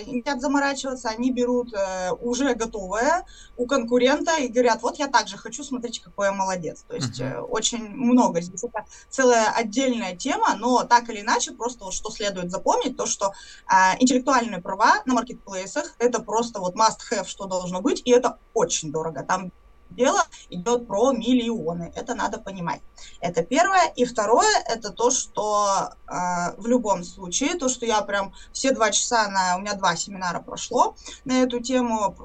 не 0.07 0.23
хотят 0.23 0.41
заморачиваться, 0.41 1.09
они 1.09 1.33
берут 1.33 1.73
э, 1.75 2.13
уже 2.21 2.55
готовое 2.55 3.25
у 3.57 3.67
конкурента 3.67 4.37
и 4.39 4.49
говорят, 4.49 4.83
вот 4.83 4.99
я 4.99 5.09
также 5.09 5.37
хочу, 5.37 5.65
смотрите, 5.65 6.03
какой 6.03 6.27
я 6.27 6.33
молодец. 6.33 6.85
То 6.89 6.97
есть 6.97 7.21
uh-huh. 7.21 7.39
э, 7.39 7.41
очень 7.41 7.89
много 7.89 8.41
здесь. 8.41 8.65
Это 8.65 8.85
целая 9.09 9.51
отдельная 9.51 10.17
тема, 10.17 10.57
но 10.57 10.85
так 10.85 11.09
или 11.11 11.21
иначе, 11.21 11.53
просто 11.53 11.85
вот 11.85 11.95
что 11.95 12.11
следует 12.11 12.51
запомнить, 12.51 12.97
то, 12.97 13.07
что 13.07 13.33
э, 13.69 13.97
интеллектуальные 13.99 14.61
права 14.61 15.03
на 15.07 15.15
маркетплейсах, 15.15 15.95
это 15.99 16.21
просто 16.23 16.61
вот 16.61 16.75
must-have, 16.75 17.27
что 17.27 17.47
должно 17.47 17.81
быть, 17.81 18.03
и 18.05 18.11
это 18.11 18.39
очень 18.55 18.93
дорого. 18.93 19.23
Там 19.23 19.53
дело 19.91 20.21
идет 20.49 20.87
про 20.87 21.13
миллионы. 21.13 21.93
Это 21.95 22.15
надо 22.15 22.39
понимать. 22.39 22.81
Это 23.21 23.43
первое. 23.43 23.93
И 23.97 24.05
второе, 24.05 24.49
это 24.67 24.91
то, 24.91 25.11
что 25.11 25.91
э, 26.07 26.13
в 26.57 26.67
любом 26.67 27.05
случае, 27.05 27.55
то, 27.57 27.69
что 27.69 27.87
я 27.87 28.01
прям 28.03 28.33
все 28.53 28.73
два 28.73 28.91
часа, 28.91 29.29
на, 29.29 29.57
у 29.57 29.61
меня 29.61 29.75
два 29.75 29.97
семинара 29.97 30.41
прошло 30.41 30.97
на 31.25 31.43
эту 31.43 31.61
тему, 31.61 32.17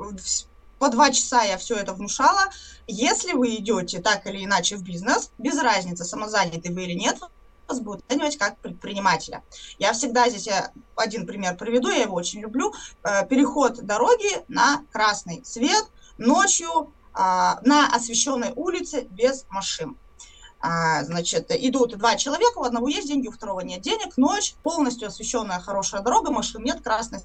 по 0.80 0.90
два 0.90 1.12
часа 1.12 1.44
я 1.44 1.58
все 1.58 1.76
это 1.76 1.94
внушала. 1.94 2.50
Если 2.88 3.34
вы 3.34 3.56
идете 3.56 4.02
так 4.02 4.28
или 4.28 4.44
иначе 4.44 4.76
в 4.76 4.84
бизнес, 4.84 5.32
без 5.38 5.58
разницы, 5.60 6.06
самозанятый 6.06 6.72
вы 6.72 6.84
или 6.84 6.94
нет, 6.94 7.18
вас 7.68 7.80
будут 7.80 8.06
оценивать 8.06 8.38
как 8.38 8.58
предпринимателя. 8.60 9.44
Я 9.80 9.94
всегда 9.94 10.30
здесь 10.30 10.48
э, 10.48 10.72
один 10.96 11.26
пример 11.26 11.56
приведу, 11.56 11.90
я 11.90 12.04
его 12.04 12.16
очень 12.16 12.42
люблю. 12.42 12.74
Э, 13.04 13.26
переход 13.28 13.84
дороги 13.86 14.44
на 14.48 14.84
красный 14.92 15.44
свет 15.44 15.86
ночью 16.18 16.94
на 17.16 17.90
освещенной 17.94 18.52
улице 18.56 19.08
без 19.10 19.46
машин. 19.50 19.98
А, 20.60 21.04
значит, 21.04 21.52
идут 21.52 21.98
два 21.98 22.16
человека, 22.16 22.58
у 22.58 22.64
одного 22.64 22.88
есть 22.88 23.08
деньги, 23.08 23.28
у 23.28 23.32
второго 23.32 23.62
нет 23.62 23.82
денег, 23.82 24.18
ночь, 24.18 24.56
полностью 24.64 25.08
освещенная 25.08 25.60
хорошая 25.60 26.02
дорога, 26.02 26.32
машин 26.32 26.64
нет, 26.64 26.82
красный 26.82 27.20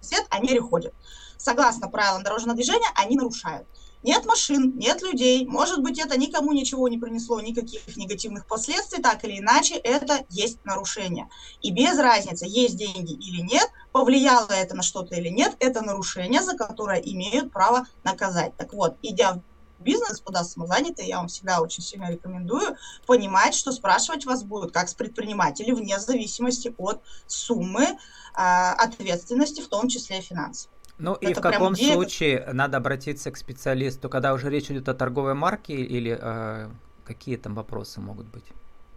свет, 0.00 0.26
они 0.30 0.48
переходят. 0.48 0.94
Согласно 1.38 1.88
правилам 1.88 2.22
дорожного 2.22 2.54
движения, 2.54 2.88
они 2.94 3.16
нарушают. 3.16 3.66
Нет 4.06 4.24
машин, 4.24 4.72
нет 4.76 5.02
людей, 5.02 5.44
может 5.46 5.82
быть, 5.82 5.98
это 5.98 6.16
никому 6.16 6.52
ничего 6.52 6.88
не 6.88 6.96
принесло, 6.96 7.40
никаких 7.40 7.96
негативных 7.96 8.46
последствий, 8.46 9.02
так 9.02 9.24
или 9.24 9.40
иначе, 9.40 9.74
это 9.74 10.24
есть 10.30 10.64
нарушение. 10.64 11.28
И 11.60 11.72
без 11.72 11.98
разницы, 11.98 12.46
есть 12.48 12.76
деньги 12.76 13.12
или 13.12 13.40
нет, 13.42 13.68
повлияло 13.90 14.48
это 14.50 14.76
на 14.76 14.82
что-то 14.82 15.16
или 15.16 15.28
нет, 15.28 15.56
это 15.58 15.82
нарушение, 15.82 16.40
за 16.40 16.56
которое 16.56 17.00
имеют 17.00 17.52
право 17.52 17.86
наказать. 18.04 18.56
Так 18.56 18.72
вот, 18.72 18.96
идя 19.02 19.42
в 19.78 19.82
бизнес, 19.82 20.10
господа 20.10 20.44
самозанятые, 20.44 21.08
я 21.08 21.18
вам 21.18 21.26
всегда 21.26 21.60
очень 21.60 21.82
сильно 21.82 22.08
рекомендую 22.08 22.76
понимать, 23.06 23.54
что 23.54 23.72
спрашивать 23.72 24.24
вас 24.24 24.44
будут 24.44 24.72
как 24.72 24.88
с 24.88 24.94
предпринимателей, 24.94 25.72
вне 25.72 25.98
зависимости 25.98 26.72
от 26.78 27.02
суммы 27.26 27.84
э, 27.84 27.96
ответственности, 28.36 29.62
в 29.62 29.68
том 29.68 29.88
числе 29.88 30.20
финансовой. 30.20 30.75
Ну 30.98 31.14
это 31.14 31.30
и 31.30 31.34
в 31.34 31.40
каком 31.40 31.74
идея... 31.74 31.94
случае 31.94 32.48
надо 32.52 32.78
обратиться 32.78 33.30
к 33.30 33.36
специалисту, 33.36 34.08
когда 34.08 34.32
уже 34.32 34.48
речь 34.48 34.70
идет 34.70 34.88
о 34.88 34.94
торговой 34.94 35.34
марке 35.34 35.74
или 35.74 36.18
э, 36.18 36.70
какие 37.04 37.36
там 37.36 37.54
вопросы 37.54 38.00
могут 38.00 38.26
быть? 38.26 38.44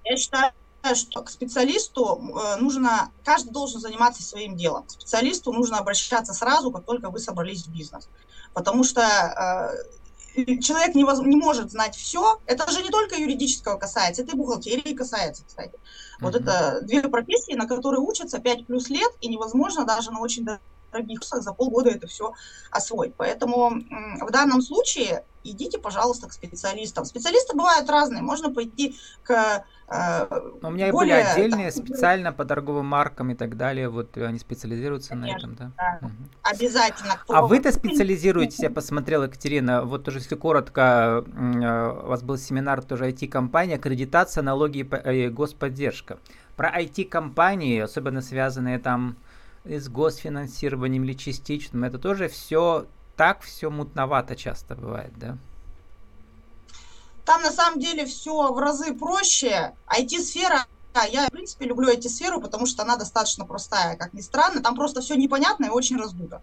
Я 0.05 0.15
считаю, 0.15 0.51
что 0.95 1.21
к 1.21 1.29
специалисту 1.29 2.21
э, 2.21 2.55
нужно, 2.61 3.11
каждый 3.23 3.51
должен 3.51 3.81
заниматься 3.81 4.23
своим 4.23 4.55
делом. 4.55 4.85
К 4.85 4.91
специалисту 4.91 5.51
нужно 5.51 5.77
обращаться 5.77 6.33
сразу, 6.33 6.71
как 6.71 6.85
только 6.85 7.09
вы 7.09 7.19
собрались 7.19 7.65
в 7.65 7.71
бизнес. 7.71 8.07
Потому 8.53 8.85
что 8.85 9.01
э, 9.01 10.59
человек 10.61 10.95
не, 10.95 11.03
воз, 11.03 11.19
не 11.19 11.35
может 11.35 11.71
знать 11.71 11.95
все. 11.95 12.39
Это 12.45 12.71
же 12.71 12.81
не 12.81 12.89
только 12.89 13.15
юридического 13.15 13.77
касается, 13.77 14.21
это 14.21 14.31
и 14.31 14.35
бухгалтерии 14.35 14.93
касается, 14.93 15.43
кстати. 15.45 15.73
Mm-hmm. 15.73 16.21
Вот 16.21 16.35
это 16.35 16.79
две 16.83 17.01
профессии, 17.03 17.53
на 17.55 17.67
которые 17.67 17.99
учатся 17.99 18.39
5 18.39 18.67
плюс 18.67 18.89
лет, 18.89 19.11
и 19.19 19.27
невозможно 19.27 19.85
даже 19.85 20.11
на 20.11 20.21
очень 20.21 20.45
курсах 20.91 21.41
за 21.41 21.53
полгода 21.53 21.89
это 21.89 22.07
все 22.07 22.33
освоить. 22.71 23.15
Поэтому 23.15 23.81
в 24.21 24.31
данном 24.31 24.61
случае 24.61 25.23
идите, 25.43 25.77
пожалуйста, 25.77 26.27
к 26.27 26.33
специалистам. 26.33 27.05
Специалисты 27.05 27.55
бывают 27.55 27.89
разные. 27.89 28.21
Можно 28.21 28.53
пойти 28.53 28.97
к 29.23 29.63
э, 29.87 30.27
у 30.61 30.69
меня 30.69 30.91
более, 30.91 31.15
были 31.15 31.25
отдельные 31.25 31.71
там, 31.71 31.83
специально 31.83 32.33
по 32.33 32.45
торговым 32.45 32.85
маркам 32.85 33.31
и 33.31 33.35
так 33.35 33.57
далее. 33.57 33.89
Вот 33.89 34.17
они 34.17 34.39
специализируются 34.39 35.11
конечно, 35.11 35.31
на 35.33 35.37
этом, 35.37 35.55
да? 35.55 35.71
да. 35.77 36.07
Угу. 36.07 36.13
Обязательно. 36.43 37.17
Кто... 37.17 37.35
А 37.35 37.41
вы-то 37.41 37.71
специализируетесь, 37.71 38.59
я 38.59 38.69
посмотрел, 38.69 39.23
Екатерина, 39.23 39.83
вот 39.83 40.03
тоже 40.03 40.19
если 40.19 40.35
коротко, 40.35 41.23
э, 41.25 42.03
у 42.03 42.07
вас 42.07 42.21
был 42.23 42.37
семинар 42.37 42.83
тоже 42.83 43.09
IT-компания, 43.09 43.75
аккредитация, 43.75 44.43
налоги 44.43 44.79
и 44.79 45.29
господдержка. 45.29 46.19
Про 46.55 46.81
IT-компании, 46.81 47.79
особенно 47.79 48.21
связанные 48.21 48.79
там 48.79 49.15
с 49.65 49.87
госфинансированием 49.89 51.03
или 51.03 51.13
частичным, 51.13 51.83
это 51.83 51.97
тоже 51.97 52.27
все 52.27 52.87
так 53.15 53.41
все 53.41 53.69
мутновато 53.69 54.35
часто 54.35 54.75
бывает, 54.75 55.11
да? 55.17 55.37
Там 57.25 57.41
на 57.41 57.51
самом 57.51 57.79
деле 57.79 58.05
все 58.05 58.53
в 58.53 58.57
разы 58.57 58.93
проще. 58.93 59.73
IT-сфера 59.87 60.65
я, 61.11 61.27
в 61.27 61.31
принципе, 61.31 61.65
люблю 61.65 61.93
IT-сферу, 61.93 62.41
потому 62.41 62.65
что 62.65 62.83
она 62.83 62.95
достаточно 62.95 63.45
простая, 63.45 63.95
как 63.95 64.13
ни 64.13 64.21
странно. 64.21 64.61
Там 64.61 64.75
просто 64.75 65.01
все 65.01 65.15
непонятно 65.15 65.65
и 65.65 65.69
очень 65.69 65.97
раздуто. 65.97 66.41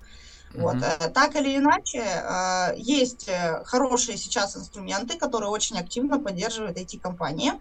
Вот. 0.57 0.77
Э, 0.77 1.11
так 1.11 1.37
или 1.37 1.57
иначе, 1.57 1.99
э, 1.99 2.75
есть 2.77 3.29
э, 3.29 3.62
хорошие 3.64 4.19
сейчас 4.19 4.57
инструменты, 4.57 5.19
которые 5.19 5.51
очень 5.51 5.79
активно 5.79 6.19
поддерживают 6.19 6.79
IT-компании. 6.79 7.53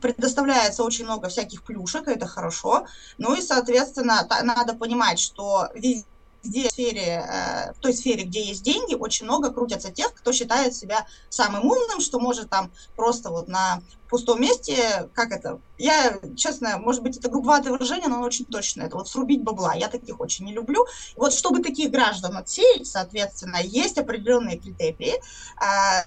Предоставляется 0.00 0.82
очень 0.84 1.04
много 1.04 1.28
всяких 1.28 1.62
плюшек, 1.62 2.08
это 2.08 2.26
хорошо. 2.26 2.86
Ну 3.18 3.34
и, 3.34 3.42
соответственно, 3.42 4.26
надо 4.42 4.74
понимать, 4.74 5.18
что 5.18 5.68
везде 5.74 6.06
где 6.48 6.68
в, 6.68 6.72
сфере, 6.72 7.24
э, 7.26 7.72
в 7.72 7.78
той 7.80 7.92
сфере, 7.92 8.24
где 8.24 8.42
есть 8.42 8.62
деньги, 8.62 8.94
очень 8.94 9.26
много 9.26 9.52
крутятся 9.52 9.90
тех, 9.90 10.14
кто 10.14 10.32
считает 10.32 10.74
себя 10.74 11.06
самым 11.28 11.66
умным, 11.66 12.00
что 12.00 12.18
может 12.18 12.50
там 12.50 12.72
просто 12.96 13.30
вот 13.30 13.48
на 13.48 13.80
пустом 14.08 14.40
месте, 14.40 15.08
как 15.14 15.32
это, 15.32 15.60
я, 15.78 16.18
честно, 16.36 16.78
может 16.78 17.02
быть, 17.02 17.16
это 17.16 17.28
грубоватое 17.28 17.72
выражение, 17.72 18.08
но 18.08 18.16
оно 18.16 18.26
очень 18.26 18.44
точно, 18.44 18.82
это 18.82 18.96
вот 18.96 19.08
срубить 19.08 19.42
бабла, 19.42 19.74
я 19.74 19.88
таких 19.88 20.20
очень 20.20 20.46
не 20.46 20.52
люблю. 20.52 20.86
Вот 21.16 21.32
чтобы 21.32 21.62
таких 21.62 21.90
граждан 21.90 22.36
отсеять, 22.36 22.86
соответственно, 22.86 23.58
есть 23.62 23.98
определенные 23.98 24.58
критерии, 24.58 25.14
а, 25.56 26.04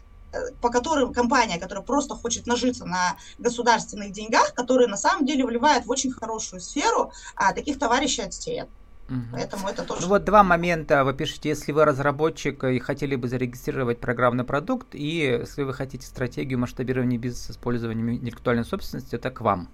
по 0.62 0.70
которым 0.70 1.14
компания, 1.14 1.60
которая 1.60 1.84
просто 1.84 2.16
хочет 2.16 2.46
нажиться 2.46 2.86
на 2.86 3.18
государственных 3.38 4.12
деньгах, 4.12 4.54
которые 4.54 4.88
на 4.88 4.98
самом 4.98 5.26
деле 5.26 5.46
вливают 5.46 5.86
в 5.86 5.90
очень 5.90 6.12
хорошую 6.12 6.62
сферу, 6.62 7.12
а 7.36 7.54
таких 7.54 7.80
товарищей 7.80 8.22
отсеят. 8.22 8.70
Угу. 9.10 9.20
Поэтому 9.32 9.68
это 9.68 9.84
тоже... 9.84 10.04
Ну 10.04 10.08
вот 10.10 10.24
два 10.24 10.44
момента. 10.44 11.04
Вы 11.04 11.14
пишете, 11.14 11.50
если 11.50 11.72
вы 11.72 11.86
разработчик 11.86 12.64
и 12.64 12.80
хотели 12.80 13.16
бы 13.16 13.28
зарегистрировать 13.28 14.00
программный 14.00 14.44
продукт, 14.44 14.94
и 14.94 15.18
если 15.18 15.64
вы 15.64 15.74
хотите 15.74 16.06
стратегию 16.06 16.60
масштабирования 16.60 17.18
бизнеса 17.18 17.54
с 17.54 17.56
использованием 17.56 18.12
интеллектуальной 18.12 18.66
собственности, 18.66 19.16
это 19.16 19.32
к 19.32 19.42
вам. 19.42 19.70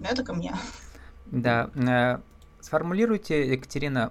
Это 0.00 0.24
ко 0.24 0.32
мне. 0.32 0.54
Да. 1.26 1.70
Э, 1.74 2.18
сформулируйте, 2.60 3.52
Екатерина, 3.52 4.10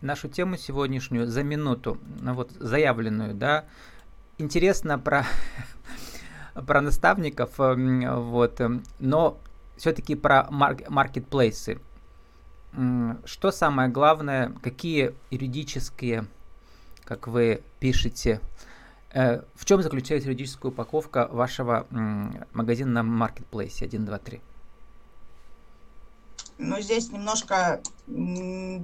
нашу 0.00 0.28
тему 0.28 0.56
сегодняшнюю 0.56 1.26
за 1.26 1.42
минуту, 1.42 1.98
ну 2.20 2.34
вот 2.34 2.50
заявленную, 2.58 3.34
да. 3.34 3.64
Интересно 4.38 4.98
про, 4.98 5.24
про 6.66 6.80
наставников, 6.80 7.60
э, 7.60 7.74
вот, 8.20 8.60
э, 8.60 8.80
но 8.98 9.38
все-таки 9.76 10.16
про 10.16 10.48
маркетплейсы. 10.50 11.78
Что 13.24 13.50
самое 13.50 13.88
главное, 13.88 14.52
какие 14.62 15.14
юридические, 15.30 16.26
как 17.04 17.26
вы 17.26 17.62
пишете, 17.80 18.40
э, 19.12 19.42
в 19.54 19.64
чем 19.64 19.82
заключается 19.82 20.28
юридическая 20.28 20.70
упаковка 20.70 21.28
вашего 21.30 21.86
магазина 22.52 22.90
на 22.90 23.02
маркетплейсе 23.02 23.86
1, 23.86 24.04
2, 24.04 24.18
3? 24.18 24.40
Ну, 26.58 26.80
здесь 26.80 27.10
немножко 27.10 27.80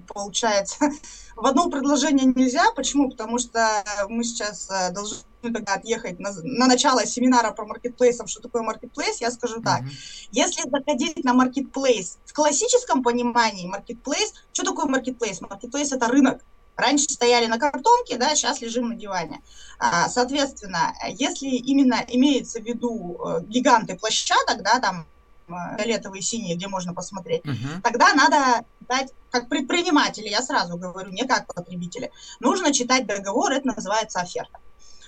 получается 0.07 0.77
в 1.37 1.45
одно 1.45 1.69
предложение 1.69 2.27
нельзя. 2.27 2.71
Почему? 2.77 3.11
Потому 3.11 3.39
что 3.39 3.83
мы 4.09 4.23
сейчас 4.23 4.71
э, 4.71 4.91
должны 4.93 5.25
тогда 5.43 5.75
отъехать 5.75 6.21
на, 6.21 6.31
на 6.43 6.67
начало 6.67 7.05
семинара 7.05 7.51
про 7.51 7.67
маркетплейсов, 7.67 8.31
что 8.31 8.41
такое 8.41 8.63
маркетплейс, 8.63 9.21
я 9.21 9.31
скажу 9.31 9.61
так. 9.61 9.83
Mm-hmm. 9.83 10.29
Если 10.31 10.71
заходить 10.71 11.25
на 11.25 11.35
маркетплейс 11.35 12.19
в 12.25 12.33
классическом 12.33 13.03
понимании 13.03 13.67
маркетплейс, 13.67 14.35
что 14.53 14.65
такое 14.65 14.87
маркетплейс? 14.87 15.41
Маркетплейс 15.41 15.93
это 15.93 16.07
рынок. 16.07 16.45
Раньше 16.77 17.05
стояли 17.05 17.47
на 17.47 17.59
картонке, 17.59 18.17
да, 18.17 18.35
сейчас 18.35 18.61
лежим 18.61 18.89
на 18.89 18.97
диване. 18.97 19.43
А, 19.79 20.09
соответственно, 20.09 20.93
если 21.09 21.47
именно 21.47 22.05
имеется 22.09 22.61
в 22.61 22.65
виду 22.65 23.17
э, 23.25 23.45
гиганты 23.45 23.97
площадок, 23.97 24.63
да, 24.63 24.81
там 24.81 25.07
фиолетовые, 25.47 26.23
синие, 26.23 26.57
где 26.57 26.69
можно 26.69 26.95
посмотреть, 26.95 27.45
uh-huh. 27.45 27.83
тогда 27.83 28.13
надо 28.15 28.65
читать, 28.81 29.13
как 29.31 29.49
предприниматели, 29.49 30.29
я 30.29 30.43
сразу 30.43 30.77
говорю, 30.77 31.11
не 31.11 31.27
как 31.27 31.53
потребители, 31.53 32.11
нужно 32.41 32.73
читать 32.73 33.07
договор, 33.07 33.53
это 33.53 33.69
называется 33.69 34.21
оферта. 34.21 34.59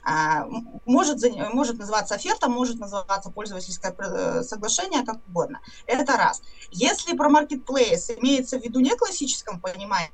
А, 0.08 0.46
может, 0.84 1.18
может 1.52 1.78
называться 1.78 2.14
оферта, 2.14 2.48
может 2.48 2.78
называться 2.78 3.30
пользовательское 3.30 3.92
э, 3.98 4.42
соглашение, 4.44 5.04
как 5.04 5.18
угодно. 5.26 5.60
Это 5.86 6.16
раз. 6.16 6.42
Если 6.70 7.16
про 7.16 7.28
маркетплейс 7.28 8.10
имеется 8.10 8.60
в 8.60 8.62
виду 8.62 8.78
не 8.78 8.94
классическом 8.94 9.60
понимании, 9.60 10.12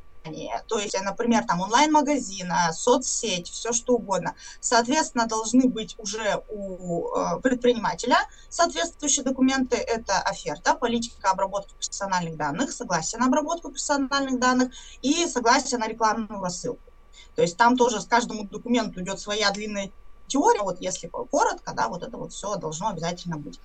то 0.69 0.79
есть, 0.79 0.97
например, 1.03 1.45
там 1.45 1.61
онлайн-магазин, 1.61 2.51
соцсеть, 2.73 3.49
все 3.49 3.73
что 3.73 3.95
угодно, 3.95 4.35
соответственно, 4.61 5.27
должны 5.27 5.69
быть 5.69 5.97
уже 5.99 6.43
у 6.49 7.09
э, 7.09 7.41
предпринимателя 7.41 8.19
соответствующие 8.49 9.25
документы. 9.25 9.77
Это 9.77 10.21
оферта, 10.21 10.75
политика 10.75 11.31
обработки 11.31 11.75
персональных 11.75 12.37
данных, 12.37 12.73
согласие 12.73 13.19
на 13.19 13.27
обработку 13.27 13.71
персональных 13.71 14.39
данных 14.39 14.73
и 15.03 15.27
согласие 15.27 15.79
на 15.79 15.89
рекламную 15.89 16.41
рассылку. 16.41 16.93
То 17.35 17.43
есть 17.43 17.57
там 17.57 17.77
тоже 17.77 18.01
с 18.01 18.07
каждому 18.07 18.45
документу 18.45 19.01
идет 19.03 19.19
своя 19.19 19.51
длинная 19.51 19.91
теория, 20.27 20.63
вот 20.63 20.81
если 20.81 21.09
коротко, 21.09 21.73
да, 21.75 21.89
вот 21.89 22.03
это 22.03 22.17
вот 22.17 22.33
все 22.33 22.57
должно 22.57 22.89
обязательно 22.89 23.39
быть. 23.39 23.61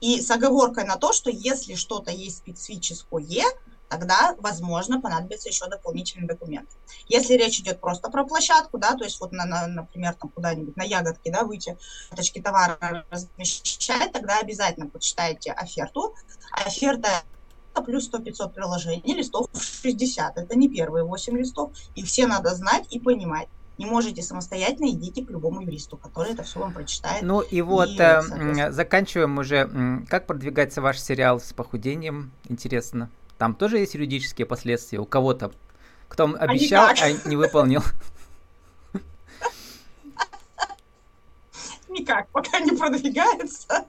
И 0.00 0.20
с 0.20 0.30
оговоркой 0.30 0.84
на 0.84 0.96
то, 0.96 1.12
что 1.12 1.30
если 1.30 1.74
что-то 1.74 2.10
есть 2.10 2.38
специфическое, 2.38 3.44
тогда, 3.88 4.34
возможно, 4.38 5.00
понадобится 5.00 5.48
еще 5.48 5.66
дополнительный 5.68 6.26
документ. 6.26 6.68
Если 7.08 7.34
речь 7.34 7.60
идет 7.60 7.80
просто 7.80 8.10
про 8.10 8.24
площадку, 8.24 8.78
да, 8.78 8.94
то 8.94 9.04
есть 9.04 9.20
вот, 9.20 9.32
на, 9.32 9.44
на, 9.44 9.66
например, 9.66 10.14
там 10.14 10.30
куда-нибудь 10.30 10.76
на 10.76 10.82
ягодке, 10.82 11.30
да, 11.30 11.44
выйти, 11.44 11.76
точки 12.14 12.40
товара 12.40 13.04
размещать, 13.10 14.12
тогда 14.12 14.38
обязательно 14.38 14.88
почитайте 14.88 15.52
оферту. 15.52 16.14
Оферта 16.50 17.22
плюс 17.84 18.10
100-500 18.10 18.52
приложений, 18.52 19.14
листов 19.14 19.48
60. 19.54 20.38
Это 20.38 20.58
не 20.58 20.68
первые 20.68 21.04
8 21.04 21.36
листов. 21.36 21.72
Их 21.94 22.06
все 22.06 22.26
надо 22.26 22.54
знать 22.54 22.86
и 22.90 22.98
понимать. 22.98 23.48
Не 23.78 23.84
можете 23.84 24.22
самостоятельно, 24.22 24.88
идите 24.88 25.22
к 25.22 25.30
любому 25.30 25.60
юристу, 25.60 25.98
который 25.98 26.32
это 26.32 26.42
все 26.42 26.60
вам 26.60 26.72
прочитает. 26.72 27.22
Ну 27.22 27.42
и 27.42 27.60
вот, 27.60 27.90
и, 27.90 27.98
э, 27.98 28.72
заканчиваем 28.72 29.36
уже. 29.36 30.06
Как 30.08 30.26
продвигается 30.26 30.80
ваш 30.80 30.98
сериал 30.98 31.40
с 31.40 31.52
похудением? 31.52 32.32
Интересно. 32.48 33.10
Там 33.38 33.54
тоже 33.54 33.78
есть 33.78 33.94
юридические 33.94 34.46
последствия 34.46 34.98
у 34.98 35.04
кого-то, 35.04 35.52
кто 36.08 36.34
обещал, 36.38 36.90
а 37.00 37.28
не 37.28 37.36
выполнил. 37.36 37.82
никак 42.06 42.28
пока 42.28 42.60
не 42.60 42.76
продвигается. 42.76 43.86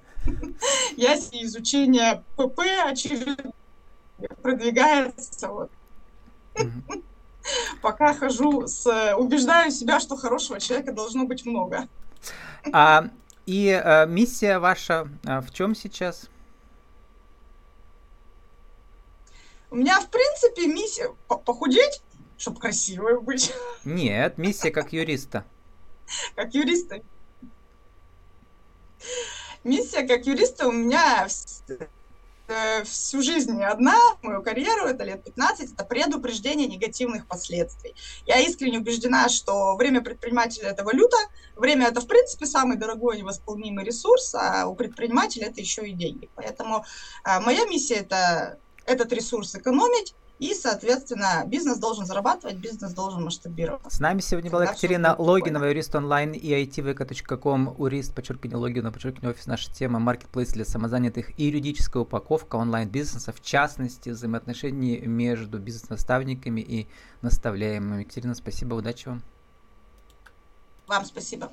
Я 0.95 1.15
изучение 1.15 2.23
ПП 2.35 2.59
очередное 2.85 3.53
продвигается. 4.41 5.47
Вот. 5.47 5.71
Пока 7.81 8.13
хожу 8.13 8.67
с... 8.67 9.15
Убеждаю 9.15 9.71
себя, 9.71 9.99
что 9.99 10.17
хорошего 10.17 10.59
человека 10.59 10.91
должно 10.91 11.25
быть 11.25 11.45
много. 11.45 11.87
А, 12.73 13.05
и 13.45 13.69
а, 13.69 14.05
миссия 14.05 14.59
ваша 14.59 15.07
а, 15.25 15.41
в 15.41 15.53
чем 15.53 15.75
сейчас? 15.75 16.29
У 19.69 19.75
меня, 19.75 19.99
в 19.99 20.09
принципе, 20.09 20.67
миссия 20.67 21.13
похудеть, 21.27 22.01
чтобы 22.37 22.59
красивой 22.59 23.19
быть. 23.19 23.53
Нет, 23.83 24.37
миссия 24.37 24.71
как 24.71 24.93
юриста. 24.93 25.45
Как 26.35 26.53
юриста. 26.53 27.01
Миссия 29.63 30.07
как 30.07 30.25
юриста 30.25 30.67
у 30.67 30.71
меня 30.71 31.27
Э, 32.49 32.83
всю 32.85 33.21
жизнь 33.21 33.61
одна, 33.61 33.97
мою 34.21 34.41
карьеру, 34.41 34.85
это 34.85 35.03
лет 35.03 35.21
15, 35.23 35.73
это 35.73 35.83
предупреждение 35.83 36.67
негативных 36.67 37.27
последствий. 37.27 37.93
Я 38.25 38.39
искренне 38.39 38.79
убеждена, 38.79 39.27
что 39.27 39.75
время 39.75 40.01
предпринимателя– 40.01 40.69
это 40.69 40.85
валюта, 40.85 41.17
время– 41.57 41.87
это, 41.89 41.99
в 41.99 42.07
принципе, 42.07 42.45
самый 42.45 42.77
дорогой 42.77 43.17
невосполнимый 43.17 43.83
ресурс, 43.83 44.33
а 44.33 44.67
у 44.67 44.75
предпринимателя 44.75 45.47
это 45.47 45.59
еще 45.59 45.85
и 45.89 45.91
деньги. 45.91 46.29
Поэтому 46.35 46.85
а, 47.25 47.41
моя 47.41 47.65
миссия– 47.65 47.95
это 47.95 48.59
этот 48.87 49.13
ресурс 49.13 49.53
экономить, 49.53 50.15
и, 50.39 50.53
соответственно, 50.53 51.43
бизнес 51.45 51.77
должен 51.77 52.05
зарабатывать, 52.05 52.57
бизнес 52.57 52.93
должен 52.93 53.23
масштабироваться. 53.23 53.89
С 53.89 53.99
нами 53.99 54.21
сегодня 54.21 54.51
была 54.51 54.65
Екатерина 54.65 55.15
Логинова, 55.17 55.65
юрист 55.65 55.95
онлайн 55.95 56.31
и 56.31 56.63
itvk.com, 56.63 57.75
юрист, 57.79 58.13
подчеркивание 58.13 58.57
Логинова, 58.57 58.93
подчеркивание 58.93 59.31
офис. 59.31 59.47
Наша 59.47 59.73
тема 59.73 59.99
маркетплейс 59.99 60.53
для 60.53 60.63
самозанятых 60.63 61.37
и 61.39 61.45
юридическая 61.45 62.03
упаковка 62.03 62.55
онлайн-бизнеса, 62.55 63.33
в 63.33 63.41
частности, 63.41 64.09
взаимоотношений 64.09 64.99
между 64.99 65.59
бизнес-наставниками 65.59 66.61
и 66.61 66.87
наставляемыми. 67.21 68.01
Екатерина, 68.01 68.35
спасибо, 68.35 68.75
удачи 68.75 69.07
вам. 69.07 69.23
Вам 70.87 71.03
спасибо. 71.03 71.51